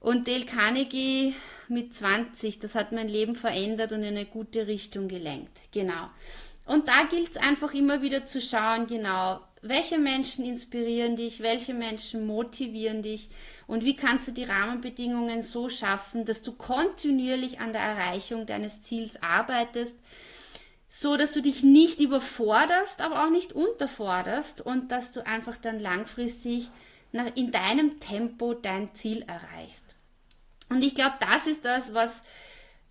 Und 0.00 0.28
Dale 0.28 0.44
Carnegie 0.44 1.34
mit 1.66 1.94
20, 1.94 2.60
das 2.60 2.74
hat 2.74 2.92
mein 2.92 3.08
Leben 3.08 3.34
verändert 3.34 3.92
und 3.92 4.02
in 4.02 4.16
eine 4.16 4.24
gute 4.24 4.66
Richtung 4.68 5.08
gelenkt. 5.08 5.58
Genau. 5.72 6.08
Und 6.64 6.86
da 6.86 7.04
gilt 7.04 7.30
es 7.30 7.36
einfach 7.38 7.74
immer 7.74 8.02
wieder 8.02 8.26
zu 8.26 8.40
schauen, 8.40 8.86
genau, 8.86 9.40
welche 9.62 9.98
Menschen 9.98 10.44
inspirieren 10.44 11.16
dich, 11.16 11.40
welche 11.40 11.74
Menschen 11.74 12.26
motivieren 12.26 13.02
dich? 13.02 13.28
Und 13.66 13.84
wie 13.84 13.96
kannst 13.96 14.28
du 14.28 14.32
die 14.32 14.44
Rahmenbedingungen 14.44 15.42
so 15.42 15.68
schaffen, 15.68 16.24
dass 16.24 16.42
du 16.42 16.52
kontinuierlich 16.52 17.60
an 17.60 17.72
der 17.72 17.82
Erreichung 17.82 18.46
deines 18.46 18.82
Ziels 18.82 19.22
arbeitest, 19.22 19.98
so 20.88 21.16
dass 21.16 21.32
du 21.32 21.42
dich 21.42 21.62
nicht 21.62 22.00
überforderst, 22.00 23.00
aber 23.00 23.24
auch 23.24 23.30
nicht 23.30 23.52
unterforderst 23.52 24.60
und 24.60 24.90
dass 24.90 25.12
du 25.12 25.26
einfach 25.26 25.56
dann 25.56 25.80
langfristig 25.80 26.70
in 27.34 27.50
deinem 27.50 28.00
Tempo 28.00 28.54
dein 28.54 28.94
Ziel 28.94 29.22
erreichst. 29.22 29.96
Und 30.70 30.82
ich 30.82 30.94
glaube, 30.94 31.14
das 31.20 31.46
ist 31.46 31.64
das, 31.64 31.94
was, 31.94 32.22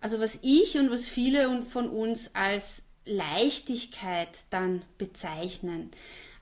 also 0.00 0.20
was 0.20 0.38
ich 0.42 0.76
und 0.76 0.90
was 0.90 1.08
viele 1.08 1.62
von 1.62 1.88
uns 1.88 2.34
als 2.34 2.82
Leichtigkeit 3.04 4.28
dann 4.50 4.82
bezeichnen 4.98 5.90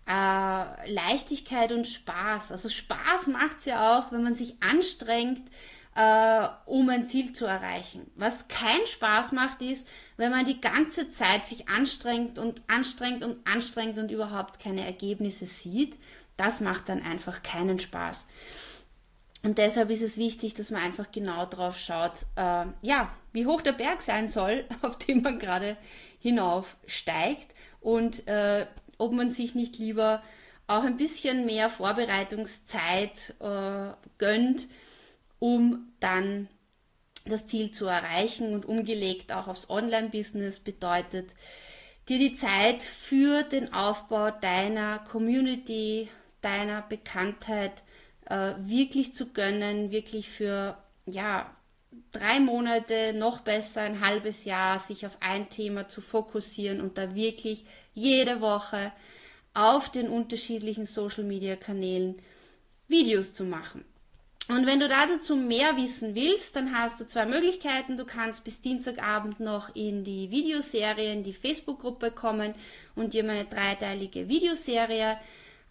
äh, 0.06 0.92
Leichtigkeit 0.92 1.72
und 1.72 1.86
Spaß. 1.86 2.52
Also 2.52 2.68
Spaß 2.68 3.28
macht 3.28 3.58
es 3.58 3.64
ja 3.66 3.98
auch, 3.98 4.12
wenn 4.12 4.22
man 4.22 4.36
sich 4.36 4.56
anstrengt, 4.62 5.42
äh, 5.96 6.48
um 6.66 6.88
ein 6.90 7.06
Ziel 7.06 7.32
zu 7.32 7.46
erreichen. 7.46 8.10
Was 8.14 8.48
keinen 8.48 8.86
Spaß 8.86 9.32
macht, 9.32 9.62
ist, 9.62 9.88
wenn 10.16 10.30
man 10.30 10.44
die 10.44 10.60
ganze 10.60 11.10
Zeit 11.10 11.46
sich 11.46 11.68
anstrengt 11.68 12.38
und 12.38 12.62
anstrengt 12.68 13.24
und 13.24 13.46
anstrengt 13.46 13.98
und 13.98 14.10
überhaupt 14.10 14.60
keine 14.60 14.84
Ergebnisse 14.84 15.46
sieht. 15.46 15.98
Das 16.36 16.60
macht 16.60 16.88
dann 16.88 17.02
einfach 17.02 17.42
keinen 17.42 17.78
Spaß. 17.78 18.26
Und 19.42 19.58
deshalb 19.58 19.90
ist 19.90 20.02
es 20.02 20.18
wichtig, 20.18 20.54
dass 20.54 20.70
man 20.70 20.82
einfach 20.82 21.10
genau 21.12 21.46
drauf 21.46 21.78
schaut, 21.78 22.26
äh, 22.36 22.66
ja, 22.82 23.12
wie 23.32 23.46
hoch 23.46 23.62
der 23.62 23.72
Berg 23.72 24.02
sein 24.02 24.28
soll, 24.28 24.64
auf 24.82 24.98
dem 24.98 25.22
man 25.22 25.38
gerade 25.38 25.76
hinaufsteigt 26.18 27.54
und 27.80 28.26
äh, 28.28 28.66
ob 28.98 29.12
man 29.12 29.30
sich 29.30 29.54
nicht 29.54 29.78
lieber 29.78 30.22
auch 30.66 30.84
ein 30.84 30.96
bisschen 30.96 31.46
mehr 31.46 31.70
Vorbereitungszeit 31.70 33.34
äh, 33.40 33.92
gönnt, 34.18 34.66
um 35.38 35.92
dann 36.00 36.48
das 37.24 37.46
Ziel 37.46 37.72
zu 37.72 37.86
erreichen 37.86 38.54
und 38.54 38.66
umgelegt 38.66 39.32
auch 39.32 39.48
aufs 39.48 39.68
Online-Business 39.70 40.60
bedeutet, 40.60 41.34
dir 42.08 42.18
die 42.18 42.36
Zeit 42.36 42.82
für 42.82 43.42
den 43.42 43.72
Aufbau 43.72 44.30
deiner 44.30 45.00
Community, 45.00 46.08
deiner 46.40 46.82
Bekanntheit 46.82 47.82
äh, 48.26 48.54
wirklich 48.58 49.14
zu 49.14 49.26
gönnen, 49.32 49.90
wirklich 49.90 50.30
für 50.30 50.76
ja 51.06 51.55
drei 52.12 52.40
Monate, 52.40 53.12
noch 53.12 53.40
besser 53.40 53.82
ein 53.82 54.00
halbes 54.00 54.44
Jahr, 54.44 54.78
sich 54.78 55.06
auf 55.06 55.18
ein 55.20 55.48
Thema 55.48 55.88
zu 55.88 56.00
fokussieren 56.00 56.80
und 56.80 56.98
da 56.98 57.14
wirklich 57.14 57.64
jede 57.94 58.40
Woche 58.40 58.92
auf 59.54 59.90
den 59.90 60.08
unterschiedlichen 60.08 60.86
Social-Media-Kanälen 60.86 62.16
Videos 62.88 63.34
zu 63.34 63.44
machen. 63.44 63.84
Und 64.48 64.64
wenn 64.64 64.78
du 64.78 64.88
dazu 64.88 65.34
mehr 65.34 65.76
wissen 65.76 66.14
willst, 66.14 66.54
dann 66.54 66.72
hast 66.72 67.00
du 67.00 67.06
zwei 67.08 67.26
Möglichkeiten. 67.26 67.96
Du 67.96 68.04
kannst 68.04 68.44
bis 68.44 68.60
Dienstagabend 68.60 69.40
noch 69.40 69.74
in 69.74 70.04
die 70.04 70.30
Videoserie, 70.30 71.12
in 71.12 71.24
die 71.24 71.32
Facebook-Gruppe 71.32 72.12
kommen 72.12 72.54
und 72.94 73.12
dir 73.12 73.24
meine 73.24 73.46
dreiteilige 73.46 74.28
Videoserie 74.28 75.18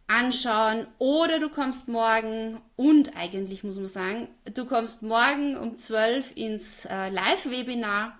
anschauen 0.07 0.87
oder 0.99 1.39
du 1.39 1.49
kommst 1.49 1.87
morgen 1.87 2.61
und 2.75 3.15
eigentlich 3.17 3.63
muss 3.63 3.75
man 3.75 3.87
sagen, 3.87 4.27
du 4.53 4.65
kommst 4.65 5.01
morgen 5.01 5.57
um 5.57 5.77
12 5.77 6.33
ins 6.35 6.85
äh, 6.85 7.09
Live-Webinar. 7.09 8.17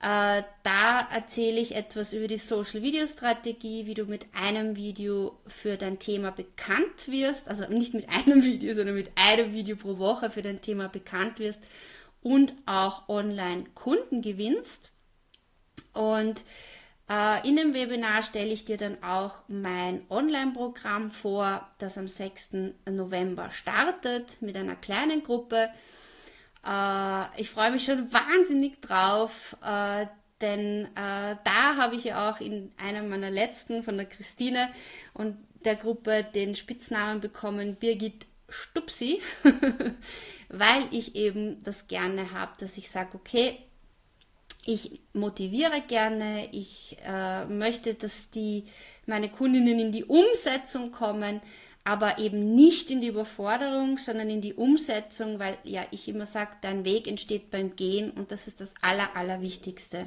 Äh, 0.00 0.44
da 0.62 1.08
erzähle 1.12 1.58
ich 1.58 1.74
etwas 1.74 2.12
über 2.12 2.28
die 2.28 2.38
Social 2.38 2.82
Video 2.82 3.04
Strategie, 3.06 3.86
wie 3.86 3.94
du 3.94 4.04
mit 4.04 4.26
einem 4.32 4.76
Video 4.76 5.40
für 5.48 5.76
dein 5.76 5.98
Thema 5.98 6.30
bekannt 6.30 7.08
wirst, 7.08 7.48
also 7.48 7.66
nicht 7.66 7.94
mit 7.94 8.08
einem 8.08 8.44
Video, 8.44 8.74
sondern 8.74 8.94
mit 8.94 9.10
einem 9.16 9.52
Video 9.52 9.74
pro 9.76 9.98
Woche 9.98 10.30
für 10.30 10.42
dein 10.42 10.60
Thema 10.60 10.88
bekannt 10.88 11.40
wirst 11.40 11.64
und 12.22 12.54
auch 12.64 13.08
online 13.08 13.64
Kunden 13.74 14.22
gewinnst. 14.22 14.92
Und 15.94 16.44
in 17.44 17.56
dem 17.56 17.72
Webinar 17.72 18.22
stelle 18.22 18.52
ich 18.52 18.66
dir 18.66 18.76
dann 18.76 19.02
auch 19.02 19.42
mein 19.48 20.02
Online-Programm 20.10 21.10
vor, 21.10 21.66
das 21.78 21.96
am 21.96 22.06
6. 22.06 22.50
November 22.90 23.50
startet 23.50 24.42
mit 24.42 24.56
einer 24.56 24.76
kleinen 24.76 25.22
Gruppe. 25.22 25.70
Äh, 26.66 27.40
ich 27.40 27.50
freue 27.50 27.70
mich 27.70 27.84
schon 27.84 28.12
wahnsinnig 28.12 28.80
drauf, 28.80 29.56
äh, 29.64 30.06
denn 30.40 30.84
äh, 30.94 31.36
da 31.44 31.76
habe 31.76 31.96
ich 31.96 32.04
ja 32.04 32.30
auch 32.30 32.40
in 32.40 32.72
einer 32.76 33.02
meiner 33.02 33.30
letzten 33.30 33.82
von 33.82 33.96
der 33.96 34.06
Christine 34.06 34.68
und 35.14 35.36
der 35.64 35.74
Gruppe 35.74 36.24
den 36.34 36.54
Spitznamen 36.54 37.20
bekommen, 37.20 37.74
Birgit 37.74 38.26
Stupsi, 38.48 39.20
weil 40.48 40.86
ich 40.92 41.16
eben 41.16 41.62
das 41.64 41.88
gerne 41.88 42.32
habe, 42.32 42.52
dass 42.58 42.78
ich 42.78 42.90
sage, 42.90 43.10
okay, 43.14 43.58
ich 44.68 45.00
motiviere 45.14 45.80
gerne, 45.80 46.46
ich 46.52 46.98
äh, 47.02 47.46
möchte, 47.46 47.94
dass 47.94 48.28
die 48.28 48.64
meine 49.06 49.30
Kundinnen 49.30 49.78
in 49.78 49.92
die 49.92 50.04
Umsetzung 50.04 50.92
kommen, 50.92 51.40
aber 51.84 52.18
eben 52.18 52.54
nicht 52.54 52.90
in 52.90 53.00
die 53.00 53.06
Überforderung, 53.06 53.96
sondern 53.96 54.28
in 54.28 54.42
die 54.42 54.52
Umsetzung, 54.52 55.38
weil 55.38 55.56
ja 55.64 55.86
ich 55.90 56.06
immer 56.06 56.26
sage, 56.26 56.50
dein 56.60 56.84
Weg 56.84 57.08
entsteht 57.08 57.50
beim 57.50 57.76
Gehen 57.76 58.10
und 58.10 58.30
das 58.30 58.46
ist 58.46 58.60
das 58.60 58.74
Aller, 58.82 59.16
Allerwichtigste. 59.16 60.06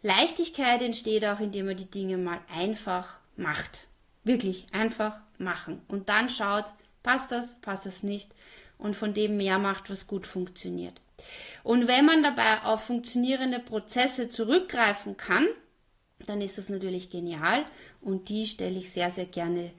Leichtigkeit 0.00 0.80
entsteht 0.80 1.26
auch, 1.26 1.40
indem 1.40 1.66
man 1.66 1.76
die 1.76 1.90
Dinge 1.90 2.16
mal 2.16 2.40
einfach 2.50 3.18
macht. 3.36 3.86
Wirklich 4.24 4.64
einfach 4.72 5.20
machen. 5.36 5.82
Und 5.88 6.08
dann 6.08 6.30
schaut, 6.30 6.72
passt 7.02 7.32
das, 7.32 7.60
passt 7.60 7.84
das 7.84 8.02
nicht. 8.02 8.30
Und 8.78 8.96
von 8.96 9.12
dem 9.12 9.36
mehr 9.36 9.58
macht, 9.58 9.90
was 9.90 10.06
gut 10.06 10.26
funktioniert. 10.26 11.02
Und 11.62 11.88
wenn 11.88 12.04
man 12.04 12.22
dabei 12.22 12.62
auf 12.64 12.84
funktionierende 12.84 13.58
Prozesse 13.58 14.28
zurückgreifen 14.28 15.16
kann, 15.16 15.46
dann 16.26 16.40
ist 16.40 16.58
das 16.58 16.68
natürlich 16.68 17.10
genial. 17.10 17.64
Und 18.00 18.28
die 18.28 18.46
stelle 18.46 18.78
ich 18.78 18.90
sehr, 18.90 19.10
sehr 19.10 19.26
gerne 19.26 19.72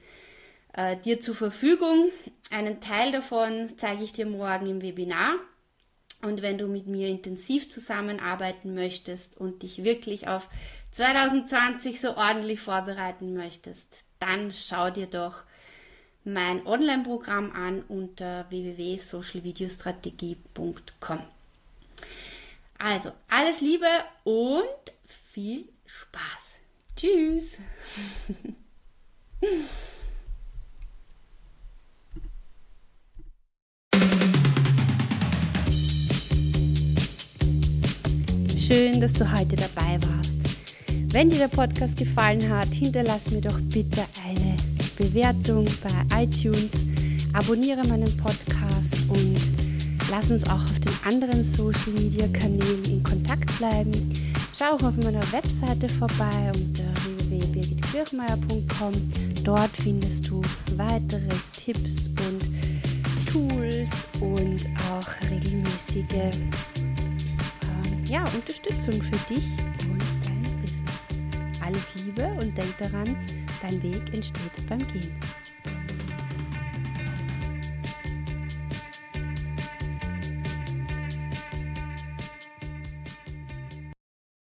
äh, 0.74 0.98
dir 0.98 1.20
zur 1.20 1.36
Verfügung. 1.36 2.10
Einen 2.52 2.82
Teil 2.82 3.12
davon 3.12 3.74
zeige 3.78 4.04
ich 4.04 4.14
dir 4.14 4.26
morgen 4.26 4.68
im 4.68 4.82
Webinar. 4.82 5.36
Und 6.22 6.42
wenn 6.42 6.58
du 6.58 6.68
mit 6.68 6.86
mir 6.86 7.08
intensiv 7.08 7.70
zusammenarbeiten 7.70 8.74
möchtest 8.74 9.38
und 9.38 9.64
dich 9.64 9.84
wirklich 9.84 10.28
auf 10.28 10.50
2020 10.92 12.02
so 12.02 12.18
ordentlich 12.18 12.60
vorbereiten 12.60 13.34
möchtest, 13.34 14.04
dann 14.20 14.52
schau 14.52 14.90
dir 14.90 15.08
doch 15.08 15.44
mein 16.24 16.66
Online-Programm 16.66 17.52
an 17.52 17.84
unter 17.88 18.50
www.socialvideostrategie.com. 18.50 21.20
Also, 22.78 23.12
alles 23.28 23.60
Liebe 23.62 23.86
und 24.24 24.64
viel 25.06 25.68
Spaß. 25.86 26.22
Tschüss. 26.96 27.60
Schön, 38.58 39.02
dass 39.02 39.14
du 39.14 39.32
heute 39.32 39.56
dabei 39.56 40.00
warst. 40.04 40.38
Wenn 41.12 41.32
dir 41.32 41.40
der 41.40 41.48
Podcast 41.48 41.98
gefallen 41.98 42.48
hat, 42.50 42.68
hinterlass 42.68 43.32
mir 43.32 43.42
doch 43.42 43.60
bitte 43.60 44.06
eine 44.24 44.56
Bewertung 45.00 45.66
bei 45.82 46.24
iTunes, 46.24 46.72
abonniere 47.34 47.88
meinen 47.88 48.16
Podcast 48.18 48.96
und 49.08 49.40
lass 50.12 50.30
uns 50.30 50.46
auch 50.46 50.64
auf 50.64 50.80
den 50.80 50.94
anderen 51.06 51.44
Social 51.44 51.94
Media 51.94 52.28
Kanälen 52.28 52.84
in 52.86 53.02
Kontakt 53.02 53.58
bleiben. 53.58 54.14
Schau 54.56 54.76
auch 54.76 54.84
auf 54.84 54.98
meiner 54.98 55.24
Webseite 55.32 55.90
vorbei 55.90 56.52
unter 56.54 56.84
www.birgitkirchmeier.com. 57.30 58.92
Dort 59.44 59.72
findest 59.82 60.28
du 60.30 60.42
weitere 60.76 61.34
Tipps 61.54 62.08
und 62.08 62.46
Tools 63.32 64.08
und 64.20 64.68
auch 64.92 65.32
regelmäßige 65.32 66.38
ja, 68.10 68.24
Unterstützung 68.34 68.94
für 68.94 69.34
dich 69.34 69.46
und 69.88 70.04
dein 70.26 70.62
Business. 70.62 71.62
Alles 71.64 72.04
Liebe 72.04 72.28
und 72.42 72.58
denk 72.58 72.78
daran, 72.80 73.16
dein 73.62 73.82
Weg 73.84 74.14
entsteht 74.14 74.68
beim 74.68 74.86
Gehen. 74.88 75.16